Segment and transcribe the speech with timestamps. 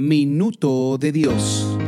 [0.00, 1.87] Minuto de Dios.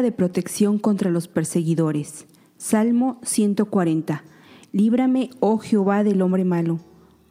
[0.00, 2.26] De protección contra los perseguidores.
[2.56, 4.24] Salmo 140.
[4.72, 6.80] Líbrame, oh Jehová, del hombre malo.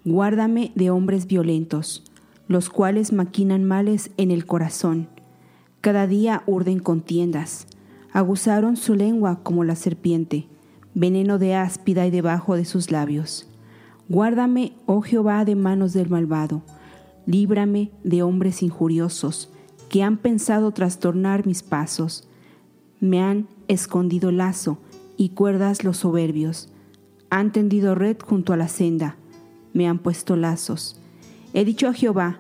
[0.05, 2.03] Guárdame de hombres violentos,
[2.47, 5.09] los cuales maquinan males en el corazón.
[5.81, 7.65] Cada día urden contiendas.
[8.13, 10.47] Aguzaron su lengua como la serpiente.
[10.93, 13.49] Veneno de áspida y debajo de sus labios.
[14.07, 16.61] Guárdame, oh Jehová, de manos del malvado.
[17.25, 19.51] Líbrame de hombres injuriosos
[19.89, 22.27] que han pensado trastornar mis pasos.
[23.01, 24.77] Me han escondido lazo
[25.17, 26.69] y cuerdas los soberbios.
[27.29, 29.17] Han tendido red junto a la senda.
[29.73, 31.01] Me han puesto lazos.
[31.53, 32.39] He dicho a Jehová,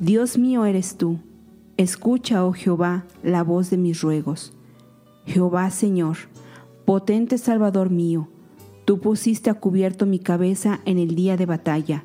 [0.00, 1.20] Dios mío eres tú.
[1.76, 4.52] Escucha, oh Jehová, la voz de mis ruegos.
[5.26, 6.16] Jehová Señor,
[6.84, 8.28] potente Salvador mío,
[8.84, 12.04] tú pusiste a cubierto mi cabeza en el día de batalla.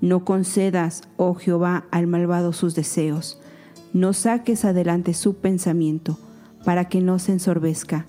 [0.00, 3.40] No concedas, oh Jehová, al malvado sus deseos.
[3.92, 6.18] No saques adelante su pensamiento,
[6.64, 8.06] para que no se ensorbezca.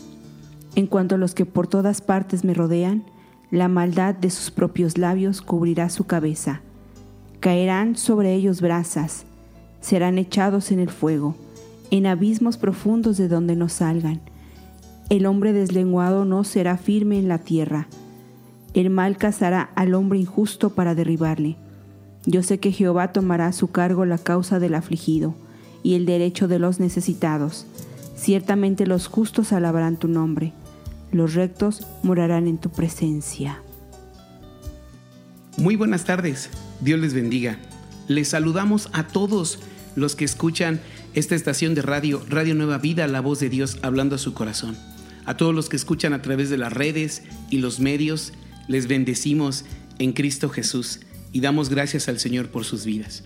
[0.76, 3.04] En cuanto a los que por todas partes me rodean,
[3.52, 6.62] la maldad de sus propios labios cubrirá su cabeza.
[7.40, 9.26] Caerán sobre ellos brasas,
[9.82, 11.36] serán echados en el fuego,
[11.92, 14.22] en abismos profundos de donde no salgan.
[15.10, 17.88] El hombre deslenguado no será firme en la tierra.
[18.74, 21.58] El mal cazará al hombre injusto para derribarle.
[22.26, 25.36] Yo sé que Jehová tomará a su cargo la causa del afligido
[25.84, 27.68] y el derecho de los necesitados.
[28.16, 30.54] Ciertamente los justos alabarán tu nombre,
[31.12, 33.62] los rectos morarán en tu presencia.
[35.58, 36.50] Muy buenas tardes,
[36.82, 37.58] Dios les bendiga.
[38.08, 39.60] Les saludamos a todos
[39.96, 40.82] los que escuchan
[41.14, 44.78] esta estación de radio, Radio Nueva Vida, la voz de Dios hablando a su corazón.
[45.26, 48.34] A todos los que escuchan a través de las redes y los medios,
[48.68, 49.66] les bendecimos
[49.98, 51.00] en Cristo Jesús
[51.32, 53.24] y damos gracias al Señor por sus vidas.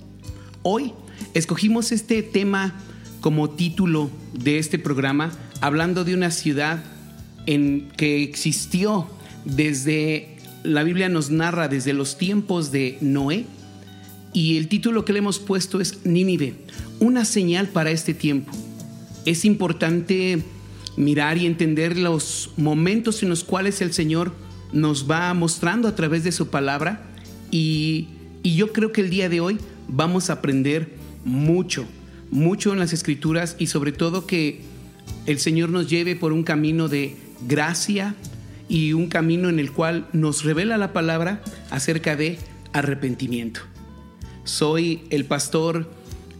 [0.62, 0.94] Hoy
[1.34, 2.74] escogimos este tema
[3.22, 6.84] como título de este programa, hablando de una ciudad
[7.46, 9.10] en que existió
[9.46, 13.46] desde, la Biblia nos narra desde los tiempos de Noé,
[14.32, 16.54] y el título que le hemos puesto es Nínive,
[17.00, 18.52] una señal para este tiempo.
[19.26, 20.44] Es importante
[20.98, 24.34] mirar y entender los momentos en los cuales el Señor
[24.72, 27.02] nos va mostrando a través de su palabra
[27.50, 28.08] y,
[28.44, 29.58] y yo creo que el día de hoy
[29.88, 30.94] vamos a aprender
[31.26, 31.86] mucho,
[32.32, 34.62] mucho en las escrituras y sobre todo que
[35.26, 37.16] el Señor nos lleve por un camino de
[37.48, 38.16] gracia
[38.68, 42.38] y un camino en el cual nos revela la palabra acerca de
[42.74, 43.62] arrepentimiento.
[44.44, 45.92] Soy el pastor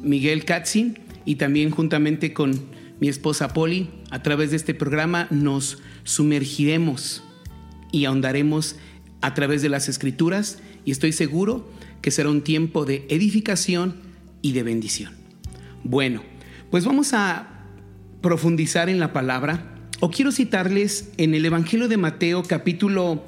[0.02, 2.60] Miguel Katzin y también juntamente con
[3.00, 7.24] mi esposa Polly, a través de este programa nos sumergiremos
[7.92, 8.76] y ahondaremos
[9.22, 11.70] a través de las escrituras y estoy seguro
[12.02, 13.96] que será un tiempo de edificación
[14.42, 15.19] y de bendición.
[15.84, 16.22] Bueno,
[16.72, 17.48] pues vamos a
[18.22, 23.24] profundizar en la palabra o quiero citarles en el Evangelio de Mateo capítulo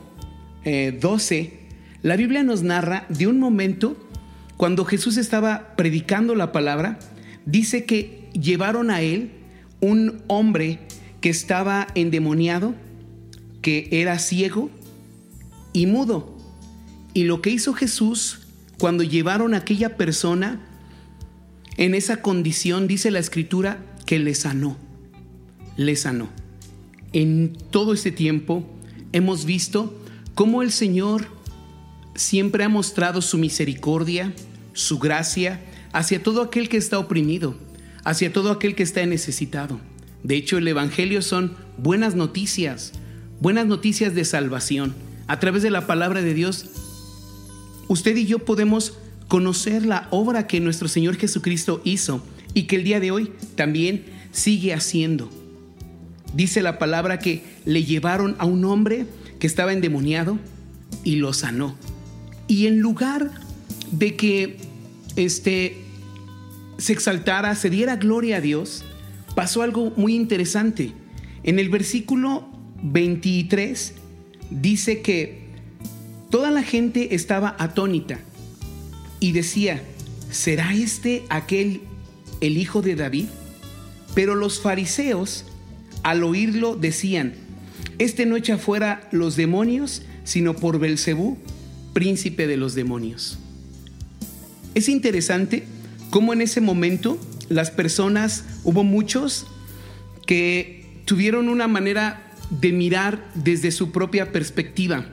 [0.64, 1.60] 12, eh,
[2.02, 3.96] la Biblia nos narra de un momento
[4.58, 7.00] cuando Jesús estaba predicando la palabra,
[7.46, 9.32] dice que llevaron a él
[9.80, 10.82] un hombre
[11.22, 12.76] que estaba endemoniado,
[13.62, 14.70] que era ciego
[15.74, 16.38] y mudo.
[17.14, 20.60] Y lo que hizo Jesús cuando llevaron a aquella persona
[21.82, 24.78] en esa condición, dice la escritura, que le sanó,
[25.78, 26.30] le sanó.
[27.12, 28.64] En todo este tiempo
[29.14, 30.00] hemos visto
[30.36, 31.26] cómo el Señor
[32.14, 34.32] siempre ha mostrado su misericordia,
[34.74, 35.60] su gracia
[35.92, 37.58] hacia todo aquel que está oprimido,
[38.04, 39.82] hacia todo aquel que está necesitado.
[40.22, 42.92] De hecho, el Evangelio son buenas noticias,
[43.40, 44.94] buenas noticias de salvación.
[45.26, 46.68] A través de la palabra de Dios,
[47.88, 49.00] usted y yo podemos
[49.32, 52.22] conocer la obra que nuestro Señor Jesucristo hizo
[52.54, 55.30] y que el día de hoy también sigue haciendo.
[56.34, 59.06] Dice la palabra que le llevaron a un hombre
[59.40, 60.38] que estaba endemoniado
[61.06, 61.78] y lo sanó.
[62.50, 63.32] Y en lugar
[63.94, 64.58] de que
[65.16, 65.78] este
[66.78, 68.84] se exaltara, se diera gloria a Dios,
[69.34, 70.92] pasó algo muy interesante.
[71.44, 72.50] En el versículo
[72.84, 73.94] 23
[74.50, 75.46] dice que
[76.30, 78.20] toda la gente estaba atónita
[79.22, 79.82] y decía,
[80.30, 81.80] ¿será este aquel
[82.42, 83.28] el hijo de David?
[84.14, 85.46] Pero los fariseos
[86.04, 87.36] al oírlo decían,
[88.00, 91.38] este no echa fuera los demonios, sino por Belcebú,
[91.94, 93.38] príncipe de los demonios.
[94.74, 95.64] Es interesante
[96.10, 99.46] cómo en ese momento las personas, hubo muchos
[100.26, 105.06] que tuvieron una manera de mirar desde su propia perspectiva.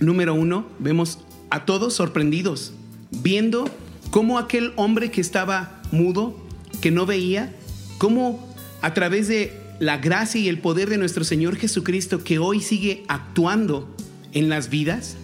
[0.00, 1.18] Número uno, vemos
[1.50, 2.72] a todos sorprendidos,
[3.12, 3.70] viendo
[4.10, 6.36] cómo aquel hombre que estaba mudo,
[6.80, 7.54] que no veía,
[7.98, 12.60] cómo a través de la gracia y el poder de nuestro Señor Jesucristo que hoy
[12.60, 13.94] sigue actuando
[14.32, 15.16] en las vidas,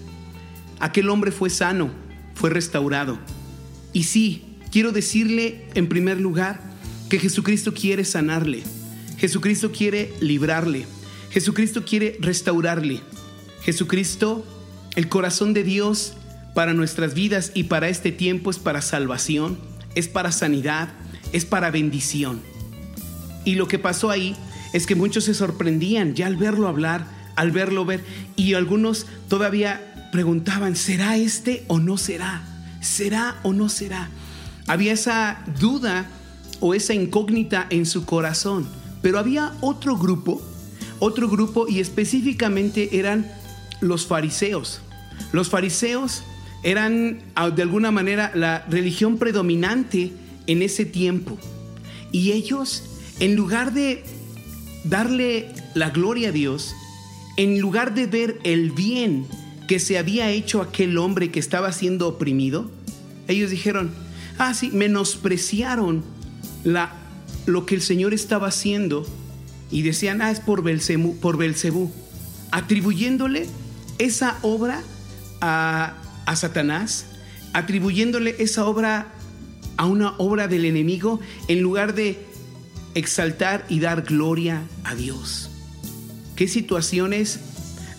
[0.80, 1.90] aquel hombre fue sano,
[2.34, 3.18] fue restaurado.
[3.92, 6.60] Y sí, quiero decirle en primer lugar
[7.08, 8.62] que Jesucristo quiere sanarle,
[9.16, 10.86] Jesucristo quiere librarle,
[11.30, 13.00] Jesucristo quiere restaurarle.
[13.62, 14.46] Jesucristo,
[14.96, 16.14] el corazón de Dios
[16.58, 19.60] para nuestras vidas y para este tiempo es para salvación,
[19.94, 20.88] es para sanidad,
[21.32, 22.40] es para bendición.
[23.44, 24.34] Y lo que pasó ahí
[24.72, 30.08] es que muchos se sorprendían ya al verlo hablar, al verlo ver, y algunos todavía
[30.10, 32.42] preguntaban, ¿será este o no será?
[32.80, 34.08] ¿Será o no será?
[34.66, 36.06] Había esa duda
[36.58, 38.66] o esa incógnita en su corazón,
[39.00, 40.42] pero había otro grupo,
[40.98, 43.30] otro grupo y específicamente eran
[43.80, 44.80] los fariseos.
[45.30, 46.24] Los fariseos
[46.62, 50.12] eran ah, de alguna manera la religión predominante
[50.46, 51.38] en ese tiempo.
[52.10, 52.82] Y ellos
[53.20, 54.04] en lugar de
[54.84, 56.74] darle la gloria a Dios,
[57.36, 59.26] en lugar de ver el bien
[59.66, 62.70] que se había hecho aquel hombre que estaba siendo oprimido,
[63.26, 63.90] ellos dijeron,
[64.38, 66.04] ah, sí, menospreciaron
[66.64, 66.92] la,
[67.46, 69.06] lo que el Señor estaba haciendo
[69.70, 71.38] y decían, ah, es por Belcebú, por
[72.50, 73.46] atribuyéndole
[73.98, 74.82] esa obra
[75.40, 75.94] a,
[76.28, 77.06] a Satanás,
[77.54, 79.08] atribuyéndole esa obra
[79.78, 82.18] a una obra del enemigo en lugar de
[82.94, 85.48] exaltar y dar gloria a Dios.
[86.36, 87.40] ¿Qué situaciones?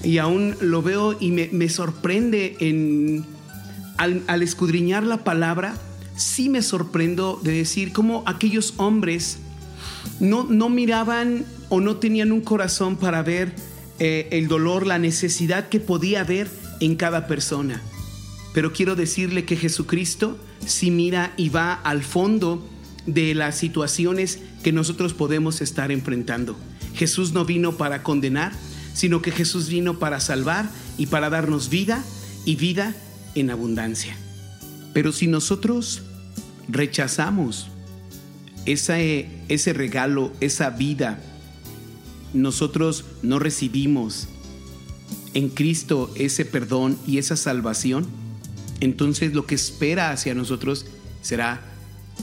[0.04, 3.26] Y aún lo veo y me, sorprende en,
[3.98, 5.76] al, escudriñar la palabra,
[6.16, 9.40] sí me sorprendo de decir cómo aquellos hombres
[10.20, 13.56] no, no miraban o no tenían un corazón para ver
[13.98, 16.48] eh, el dolor, la necesidad que podía haber
[16.80, 17.82] en cada persona.
[18.54, 22.68] Pero quiero decirle que Jesucristo sí mira y va al fondo
[23.06, 26.56] de las situaciones que nosotros podemos estar enfrentando.
[26.96, 28.52] Jesús no vino para condenar,
[28.94, 32.04] sino que Jesús vino para salvar y para darnos vida
[32.46, 32.96] y vida
[33.36, 34.18] en abundancia.
[34.94, 36.02] Pero si nosotros
[36.68, 37.68] rechazamos
[38.66, 41.22] ese, ese regalo, esa vida,
[42.34, 44.28] nosotros no recibimos
[45.34, 48.08] en Cristo ese perdón y esa salvación,
[48.80, 50.86] entonces lo que espera hacia nosotros
[51.22, 51.62] será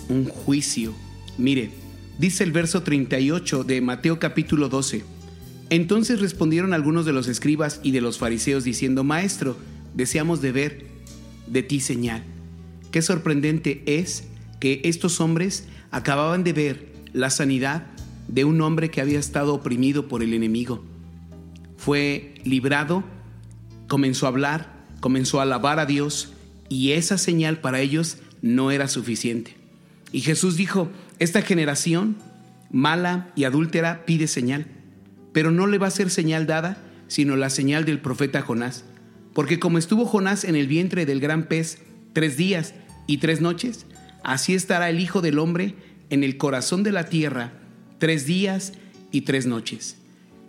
[0.09, 0.95] un juicio.
[1.39, 1.71] Mire,
[2.19, 5.05] dice el verso 38 de Mateo capítulo 12.
[5.69, 9.57] Entonces respondieron algunos de los escribas y de los fariseos diciendo, Maestro,
[9.95, 10.87] deseamos de ver
[11.47, 12.23] de ti señal.
[12.91, 14.25] Qué sorprendente es
[14.61, 17.87] que estos hombres acababan de ver la sanidad
[18.29, 20.85] de un hombre que había estado oprimido por el enemigo.
[21.77, 23.05] Fue librado,
[23.89, 26.33] comenzó a hablar, comenzó a alabar a Dios
[26.69, 29.57] y esa señal para ellos no era suficiente.
[30.13, 32.17] Y Jesús dijo, esta generación
[32.71, 34.67] mala y adúltera pide señal,
[35.33, 38.85] pero no le va a ser señal dada, sino la señal del profeta Jonás.
[39.35, 41.79] Porque como estuvo Jonás en el vientre del gran pez
[42.13, 42.75] tres días
[43.07, 43.87] y tres noches,
[44.25, 45.75] así estará el Hijo del Hombre
[46.11, 47.53] en el corazón de la tierra
[47.99, 48.73] tres días
[49.13, 49.97] y tres noches.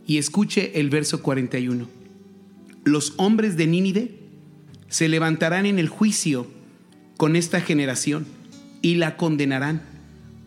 [0.06, 1.88] Y escuche el verso 41.
[2.86, 4.17] Los hombres de Nínive
[4.90, 6.48] se levantarán en el juicio
[7.18, 8.26] con esta generación
[8.82, 9.82] y la condenarán,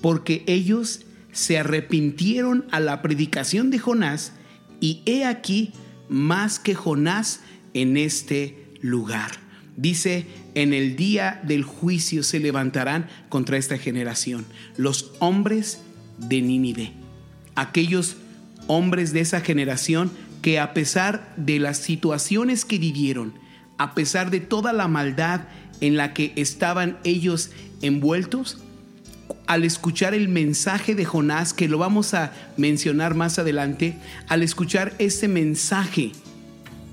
[0.00, 1.00] porque ellos
[1.32, 4.32] se arrepintieron a la predicación de Jonás
[4.80, 5.72] y he aquí
[6.08, 7.40] más que Jonás
[7.74, 9.30] en este lugar.
[9.76, 14.44] Dice, en el día del juicio se levantarán contra esta generación
[14.76, 15.80] los hombres
[16.18, 16.92] de Nínive,
[17.54, 18.16] aquellos
[18.66, 20.10] hombres de esa generación
[20.42, 23.34] que a pesar de las situaciones que vivieron,
[23.80, 25.40] a pesar de toda la maldad
[25.80, 27.48] en la que estaban ellos
[27.80, 28.58] envueltos,
[29.46, 33.96] al escuchar el mensaje de Jonás, que lo vamos a mencionar más adelante,
[34.28, 36.12] al escuchar ese mensaje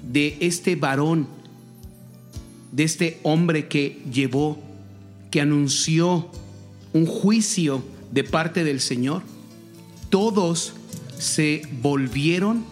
[0.09, 1.27] de este varón,
[2.71, 4.57] de este hombre que llevó,
[5.29, 6.31] que anunció
[6.93, 7.83] un juicio
[8.13, 9.23] de parte del Señor,
[10.09, 10.71] todos
[11.19, 12.63] se volvieron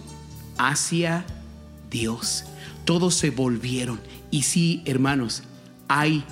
[0.58, 1.26] hacia
[1.92, 2.46] Dios.
[2.86, 4.00] Todos se volvieron.
[4.32, 5.44] Y sí, hermanos,
[5.88, 6.24] hay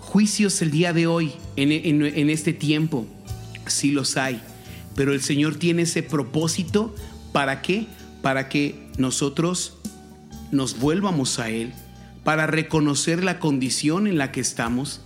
[0.00, 3.06] juicios el día de hoy, en, este tiempo.
[3.66, 4.40] Sí los hay.
[4.94, 6.94] Pero el Señor tiene ese propósito.
[7.32, 7.86] ¿Para qué?
[8.22, 9.74] Para que nosotros
[10.50, 11.72] nos vuelvamos a Él.
[12.22, 15.00] Para reconocer la condición en la que estamos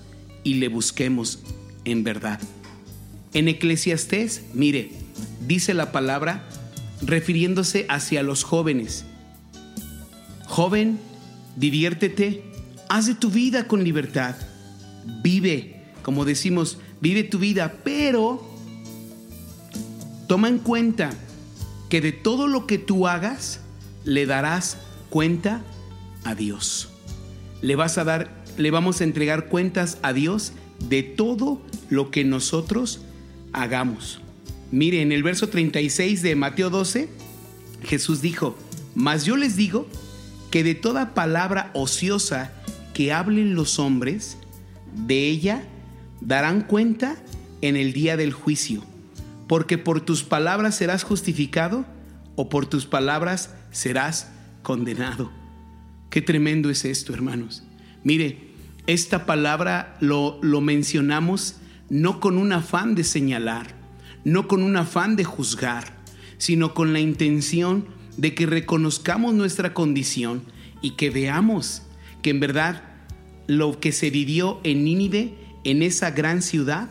[0.44, 1.40] y le busquemos
[1.84, 2.40] en verdad.
[3.32, 4.92] En Eclesiastés, mire,
[5.46, 6.48] dice la palabra
[7.02, 9.04] refiriéndose hacia los jóvenes.
[10.48, 10.98] Joven,
[11.56, 12.42] diviértete,
[12.88, 14.34] haz de tu vida con libertad,
[15.22, 18.42] vive, como decimos, vive tu vida, pero
[20.26, 21.10] toma en cuenta
[21.90, 23.60] que de todo lo que tú hagas
[24.04, 24.78] le darás
[25.10, 25.62] cuenta
[26.24, 26.88] a Dios.
[27.60, 30.52] Le vas a dar, le vamos a entregar cuentas a Dios
[30.88, 33.00] de todo lo que nosotros
[33.52, 34.20] hagamos.
[34.70, 37.10] Mire, en el verso 36 de Mateo 12,
[37.84, 38.56] Jesús dijo,
[38.94, 39.86] mas yo les digo
[40.50, 42.52] que de toda palabra ociosa
[42.94, 44.38] que hablen los hombres,
[45.06, 45.64] de ella
[46.20, 47.16] darán cuenta
[47.60, 48.82] en el día del juicio,
[49.46, 51.84] porque por tus palabras serás justificado
[52.36, 54.30] o por tus palabras serás
[54.62, 55.30] condenado.
[56.10, 57.64] Qué tremendo es esto, hermanos.
[58.02, 58.48] Mire,
[58.86, 61.56] esta palabra lo, lo mencionamos
[61.90, 63.74] no con un afán de señalar,
[64.24, 65.96] no con un afán de juzgar,
[66.38, 67.86] sino con la intención
[68.18, 70.42] de que reconozcamos nuestra condición
[70.82, 71.82] y que veamos
[72.20, 72.82] que en verdad
[73.46, 76.90] lo que se vivió en Nínive, en esa gran ciudad,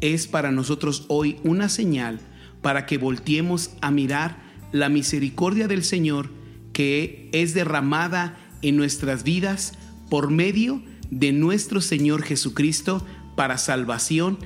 [0.00, 2.20] es para nosotros hoy una señal
[2.62, 4.38] para que volteemos a mirar
[4.72, 6.30] la misericordia del Señor
[6.72, 9.74] que es derramada en nuestras vidas
[10.08, 13.04] por medio de nuestro Señor Jesucristo
[13.36, 14.38] para salvación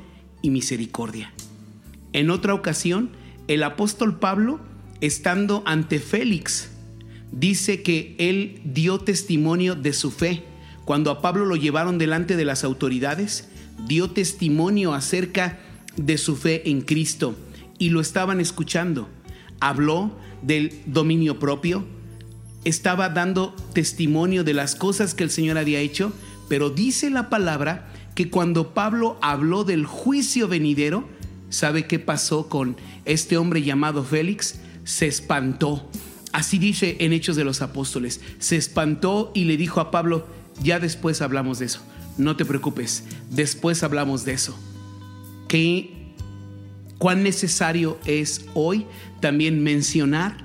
[0.42, 1.32] y misericordia.
[2.12, 3.10] En otra ocasión,
[3.48, 4.60] el apóstol Pablo,
[5.02, 6.68] estando ante Félix,
[7.32, 10.44] dice que él dio testimonio de su fe.
[10.84, 13.48] Cuando a Pablo lo llevaron delante de las autoridades,
[13.86, 15.58] dio testimonio acerca
[15.96, 17.34] de su fe en Cristo
[17.78, 19.08] y lo estaban escuchando.
[19.58, 21.84] Habló del dominio propio,
[22.64, 26.12] estaba dando testimonio de las cosas que el Señor había hecho,
[26.48, 31.08] pero dice la palabra que cuando Pablo habló del juicio venidero,
[31.50, 34.60] ¿sabe qué pasó con este hombre llamado Félix?
[34.84, 35.88] Se espantó.
[36.32, 38.20] Así dice en Hechos de los Apóstoles.
[38.38, 40.26] Se espantó y le dijo a Pablo,
[40.62, 41.80] ya después hablamos de eso.
[42.18, 44.58] No te preocupes, después hablamos de eso.
[45.48, 46.14] ¿Qué,
[46.98, 48.86] ¿Cuán necesario es hoy
[49.20, 50.36] también mencionar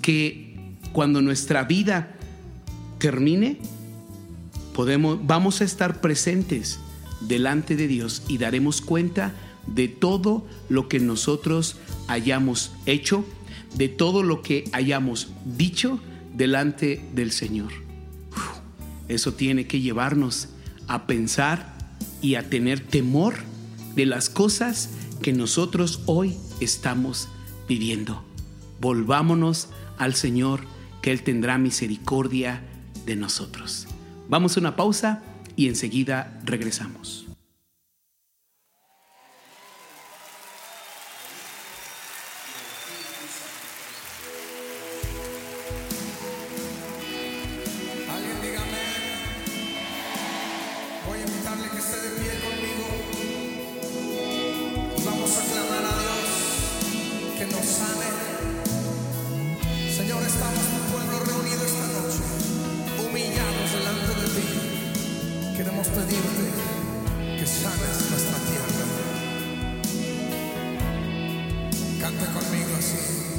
[0.00, 2.16] que cuando nuestra vida
[2.98, 3.58] termine,
[4.74, 6.78] podemos, vamos a estar presentes
[7.20, 9.34] delante de Dios y daremos cuenta
[9.66, 13.24] de todo lo que nosotros hayamos hecho,
[13.76, 16.00] de todo lo que hayamos dicho
[16.34, 17.72] delante del Señor.
[19.08, 20.48] Eso tiene que llevarnos
[20.86, 21.76] a pensar
[22.20, 23.34] y a tener temor
[23.94, 24.90] de las cosas
[25.22, 27.28] que nosotros hoy estamos
[27.68, 28.24] viviendo.
[28.80, 30.60] Volvámonos al Señor,
[31.02, 32.62] que Él tendrá misericordia
[33.06, 33.88] de nosotros.
[34.28, 35.22] Vamos a una pausa
[35.56, 37.27] y enseguida regresamos.
[72.08, 73.37] Canta conmigo así.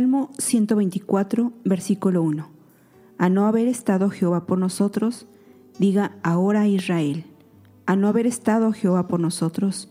[0.00, 2.48] Salmo 124, versículo 1.
[3.18, 5.26] A no haber estado Jehová por nosotros,
[5.78, 7.26] diga ahora Israel.
[7.84, 9.90] A no haber estado Jehová por nosotros,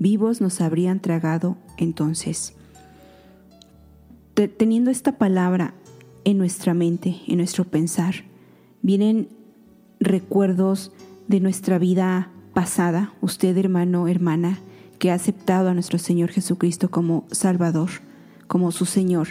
[0.00, 2.56] vivos nos habrían tragado entonces.
[4.34, 5.74] Teniendo esta palabra
[6.24, 8.24] en nuestra mente, en nuestro pensar,
[8.82, 9.28] vienen
[10.00, 10.90] recuerdos
[11.28, 14.58] de nuestra vida pasada, usted hermano, hermana,
[14.98, 17.90] que ha aceptado a nuestro Señor Jesucristo como Salvador,
[18.50, 19.28] como su Señor.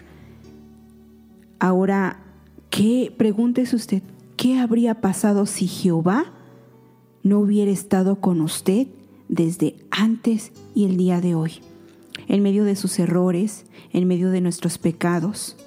[1.60, 2.24] Ahora,
[2.70, 3.14] ¿qué?
[3.18, 4.02] Pregúntese usted,
[4.38, 6.32] ¿qué habría pasado si Jehová
[7.22, 8.88] no hubiera estado con usted
[9.28, 11.56] desde antes y el día de hoy?
[12.30, 15.58] En medio de sus errores, en medio de nuestros pecados,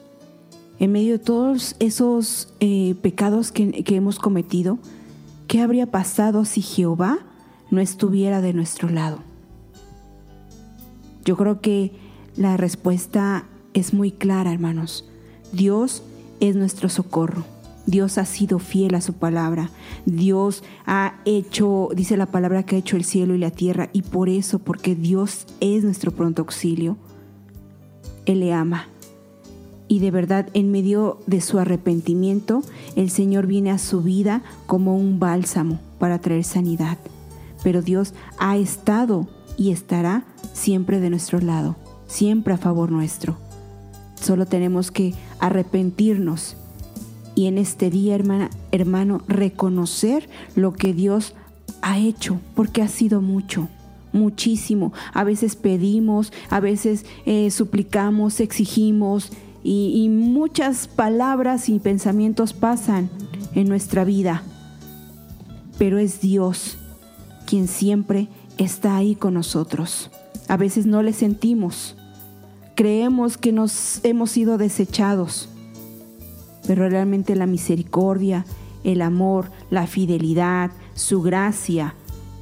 [0.79, 4.79] en medio de todos esos eh, pecados que, que hemos cometido,
[5.47, 7.19] ¿qué habría pasado si Jehová
[7.71, 9.19] no estuviera de nuestro lado?
[11.27, 15.09] Yo creo que la respuesta es muy clara, hermanos.
[15.53, 16.03] Dios
[16.41, 17.45] es nuestro socorro.
[17.87, 19.71] Dios ha sido fiel a su palabra.
[20.07, 24.03] Dios ha hecho, dice la palabra que ha hecho el cielo y la tierra, y
[24.03, 26.97] por eso, porque Dios es nuestro pronto auxilio,
[28.25, 28.87] Él le ama.
[29.89, 32.63] Y de verdad, en medio de su arrepentimiento,
[32.97, 36.99] el Señor viene a su vida como un bálsamo para traer sanidad.
[37.63, 41.77] Pero Dios ha estado y estará siempre de nuestro lado,
[42.13, 43.39] siempre a favor nuestro.
[44.21, 46.57] Solo tenemos que arrepentirnos
[47.35, 51.35] y en este día, hermana, hermano, reconocer lo que Dios
[51.81, 53.69] ha hecho, porque ha sido mucho,
[54.13, 54.93] muchísimo.
[55.15, 59.31] A veces pedimos, a veces eh, suplicamos, exigimos
[59.65, 63.09] y, y muchas palabras y pensamientos pasan
[63.55, 64.43] en nuestra vida.
[65.79, 66.77] Pero es Dios
[67.47, 70.11] quien siempre está ahí con nosotros.
[70.49, 71.97] A veces no le sentimos.
[72.75, 75.49] Creemos que nos hemos sido desechados
[76.67, 78.45] pero realmente la misericordia,
[78.85, 81.95] el amor, la fidelidad, su gracia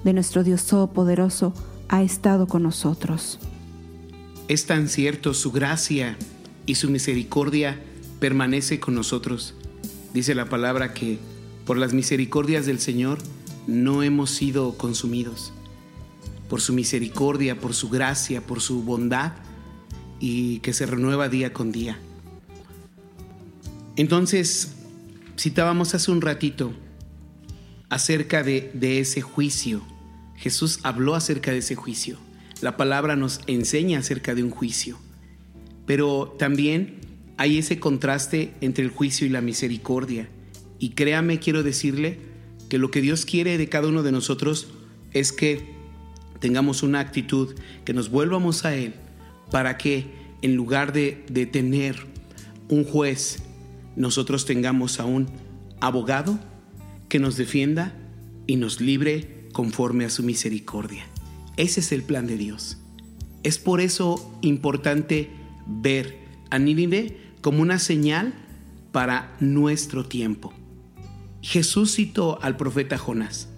[0.05, 1.55] de nuestro Dios Todopoderoso
[1.88, 3.38] ha estado con nosotros.
[4.49, 6.16] Es tan cierto, su gracia
[6.66, 7.81] y su misericordia
[8.19, 9.55] permanece con nosotros.
[10.12, 11.19] Dice la palabra que
[11.64, 13.19] por las misericordias del Señor
[13.66, 15.53] no hemos sido consumidos.
[16.49, 19.33] Por su misericordia, por su gracia, por su bondad
[20.20, 21.98] y que se renueva día con día.
[23.96, 24.74] Entonces,
[25.38, 26.72] citábamos hace un ratito
[27.88, 29.83] acerca de, de, ese juicio.
[30.37, 32.18] Jesús habló acerca de ese juicio.
[32.61, 34.98] La palabra nos enseña acerca de un juicio.
[35.87, 37.00] Pero también
[37.37, 40.28] hay ese contraste entre el juicio y la misericordia.
[40.78, 42.18] Y créame, quiero decirle
[42.68, 44.68] que lo que Dios quiere de cada uno de nosotros
[45.12, 45.74] es que
[46.38, 47.54] tengamos una actitud,
[47.85, 48.94] que nos vuelvamos a Él,
[49.50, 50.06] para que
[50.42, 51.96] en lugar de, de tener
[52.68, 53.42] un juez
[53.96, 55.28] nosotros tengamos a un
[55.80, 56.38] abogado
[57.08, 57.94] que nos defienda
[58.46, 61.04] y nos libre conforme a su misericordia.
[61.56, 62.78] Ese es el plan de Dios.
[63.42, 65.30] Es por eso importante
[65.66, 66.18] ver
[66.50, 68.34] a Nínive como una señal
[68.92, 70.52] para nuestro tiempo.
[71.42, 73.48] Jesús citó al profeta Jonás.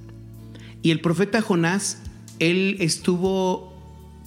[0.82, 2.02] Y el profeta Jonás,
[2.38, 3.71] él estuvo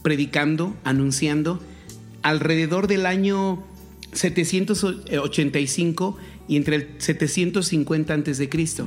[0.06, 1.60] predicando, anunciando,
[2.22, 3.64] alrededor del año
[4.14, 8.86] 785 y entre el 750 antes de Cristo.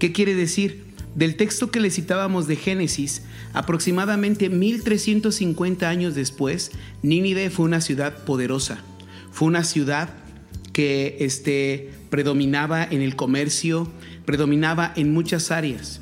[0.00, 0.82] ¿Qué quiere decir?
[1.14, 8.24] Del texto que le citábamos de Génesis, aproximadamente 1350 años después, Nínive fue una ciudad
[8.24, 8.78] poderosa.
[9.30, 10.10] Fue una ciudad
[10.72, 13.88] que este, predominaba en el comercio,
[14.24, 16.00] predominaba en muchas áreas,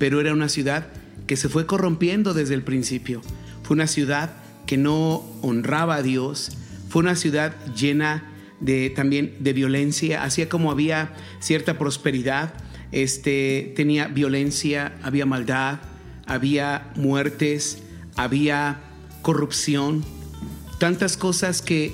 [0.00, 0.88] pero era una ciudad
[1.28, 3.22] que se fue corrompiendo desde el principio.
[3.64, 4.30] Fue una ciudad
[4.66, 6.52] que no honraba a Dios,
[6.88, 12.54] fue una ciudad llena de, también de violencia, hacía como había cierta prosperidad,
[12.92, 15.80] este, tenía violencia, había maldad,
[16.26, 17.78] había muertes,
[18.14, 18.80] había
[19.22, 20.04] corrupción,
[20.78, 21.92] tantas cosas que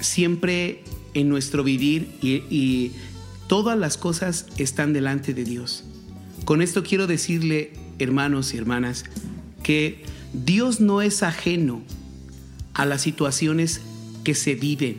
[0.00, 2.92] siempre en nuestro vivir y, y
[3.48, 5.84] todas las cosas están delante de Dios.
[6.44, 9.04] Con esto quiero decirle, hermanos y hermanas,
[9.62, 11.82] que Dios no es ajeno
[12.72, 13.82] a las situaciones
[14.24, 14.96] que se vive.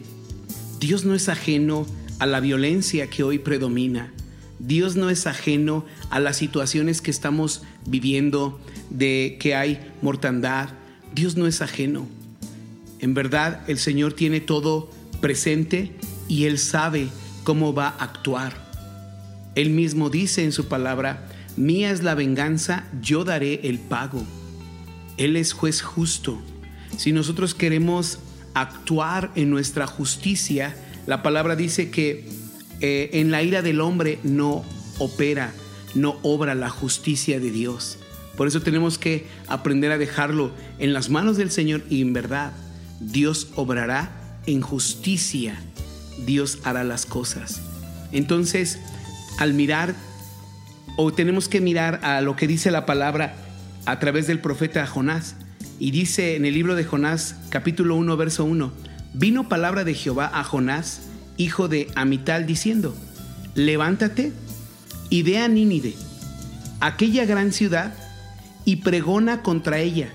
[0.80, 1.88] Dios no es ajeno
[2.20, 4.14] a la violencia que hoy predomina.
[4.60, 8.60] Dios no es ajeno a las situaciones que estamos viviendo
[8.92, 10.70] de que hay mortandad.
[11.16, 12.06] Dios no es ajeno.
[13.00, 15.94] En verdad, el Señor tiene todo presente
[16.28, 17.08] y Él sabe
[17.44, 18.54] cómo va a actuar.
[19.56, 24.24] Él mismo dice en su palabra, mía es la venganza, yo daré el pago.
[25.18, 26.42] Él es juez justo.
[26.98, 28.20] Si nosotros queremos
[28.54, 30.76] actuar en nuestra justicia,
[31.08, 32.28] la palabra dice que
[32.80, 34.64] eh, en la ira del hombre no
[35.00, 35.54] opera,
[35.96, 37.98] no obra la justicia de Dios.
[38.36, 42.54] Por eso tenemos que aprender a dejarlo en las manos del Señor y en verdad
[43.00, 45.60] Dios obrará en justicia.
[46.26, 47.62] Dios hará las cosas.
[48.12, 48.80] Entonces,
[49.40, 49.96] al mirar,
[50.98, 53.36] o tenemos que mirar a lo que dice la palabra
[53.86, 55.36] a través del profeta Jonás.
[55.80, 58.72] Y dice en el libro de Jonás, capítulo 1, verso 1,
[59.14, 61.02] vino palabra de Jehová a Jonás,
[61.38, 62.96] hijo de Amital, diciendo,
[63.56, 64.32] levántate
[65.10, 65.96] y ve a Nínive,
[66.80, 67.94] aquella gran ciudad,
[68.66, 70.10] y pregona contra ella,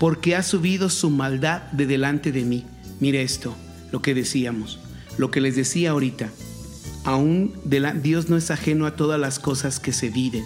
[0.00, 2.64] porque ha subido su maldad de delante de mí.
[3.00, 3.54] Mire esto,
[3.92, 4.80] lo que decíamos,
[5.16, 6.30] lo que les decía ahorita.
[7.04, 10.44] Aún de Dios no es ajeno a todas las cosas que se viven.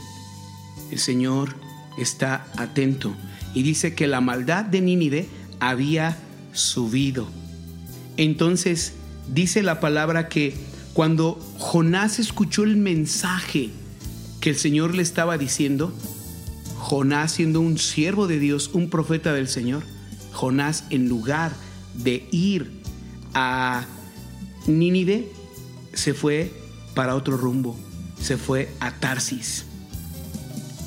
[0.91, 1.55] El Señor
[1.99, 3.15] está atento
[3.55, 5.29] y dice que la maldad de Nínive
[5.61, 6.17] había
[6.53, 7.29] subido.
[8.17, 8.95] Entonces
[9.29, 10.55] dice la palabra que
[10.93, 13.71] cuando Jonás escuchó el mensaje
[14.41, 15.93] que el Señor le estaba diciendo,
[16.79, 19.85] Jonás siendo un siervo de Dios, un profeta del Señor,
[20.33, 21.53] Jonás en lugar
[21.95, 22.83] de ir
[23.35, 23.87] a
[24.67, 25.31] Nínive,
[25.95, 26.53] se fue
[26.95, 27.79] para otro rumbo,
[28.21, 29.67] se fue a Tarsis.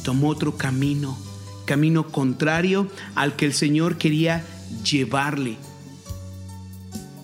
[0.05, 1.17] Tomó otro camino,
[1.65, 4.45] camino contrario al que el Señor quería
[4.83, 5.57] llevarle.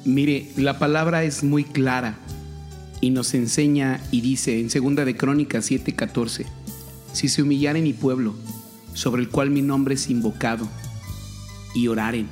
[0.04, 2.18] Mire, la palabra es muy clara
[3.00, 6.48] y nos enseña y dice en segunda de Crónicas 7:14,
[7.14, 8.34] si se humillaren mi pueblo,
[8.96, 10.68] sobre el cual mi nombre es invocado,
[11.76, 12.30] y oraren,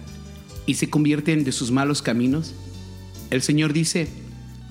[0.66, 2.56] y se convierten de sus malos caminos,
[3.30, 4.08] el Señor dice,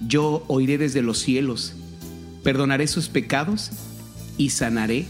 [0.05, 1.75] yo oiré desde los cielos,
[2.43, 3.71] perdonaré sus pecados
[4.37, 5.07] y sanaré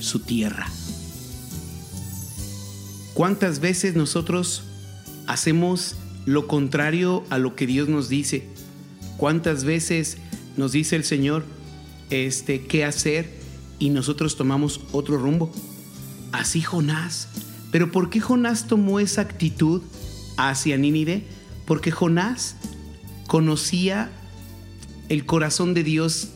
[0.00, 0.66] su tierra.
[3.14, 4.62] ¿Cuántas veces nosotros
[5.26, 8.46] hacemos lo contrario a lo que Dios nos dice?
[9.16, 10.18] ¿Cuántas veces
[10.56, 11.44] nos dice el Señor
[12.10, 13.32] este qué hacer
[13.78, 15.50] y nosotros tomamos otro rumbo?
[16.32, 17.28] Así Jonás.
[17.72, 19.82] Pero ¿por qué Jonás tomó esa actitud
[20.36, 21.24] hacia Nínive?
[21.64, 22.56] Porque Jonás
[23.26, 24.10] conocía
[25.08, 26.28] el corazón de Dios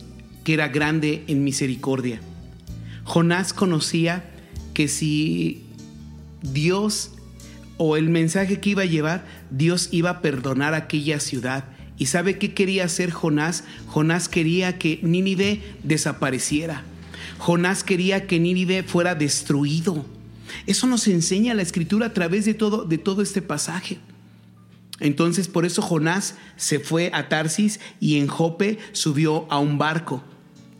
[0.43, 2.21] que era grande en misericordia.
[3.03, 4.23] Jonás conocía
[4.73, 5.63] que si
[6.41, 7.11] Dios
[7.77, 11.65] o el mensaje que iba a llevar, Dios iba a perdonar aquella ciudad.
[11.97, 13.63] ¿Y sabe qué quería hacer Jonás?
[13.87, 16.83] Jonás quería que Nínive desapareciera.
[17.37, 20.05] Jonás quería que Nínive fuera destruido.
[20.67, 23.99] Eso nos enseña la escritura a través de todo, de todo este pasaje.
[24.99, 30.23] Entonces por eso Jonás se fue a Tarsis y en Jope subió a un barco.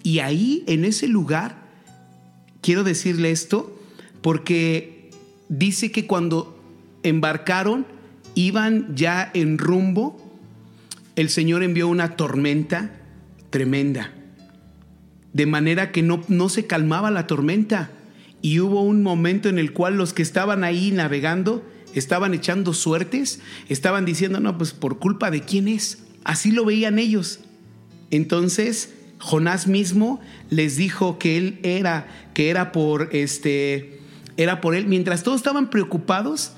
[0.04, 1.61] Y ahí, en ese lugar,
[2.62, 3.78] quiero decirle esto,
[4.22, 5.09] porque
[5.49, 6.59] dice que cuando
[7.03, 7.86] embarcaron,
[8.36, 10.39] iban ya en rumbo,
[11.16, 12.91] el Señor envió una tormenta
[13.49, 14.14] tremenda.
[15.34, 17.91] De manera que no, no se calmaba la tormenta.
[18.41, 23.39] Y hubo un momento en el cual los que estaban ahí navegando estaban echando suertes,
[23.70, 25.99] estaban diciendo, no, pues por culpa de quién es.
[26.24, 27.39] Así lo veían ellos.
[28.09, 30.20] Entonces, Jonás mismo
[30.50, 34.00] les dijo que él era, que era por este,
[34.36, 34.88] era por él.
[34.88, 36.54] Mientras todos estaban preocupados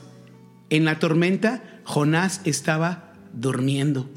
[0.69, 4.09] en la tormenta, Jonás estaba durmiendo.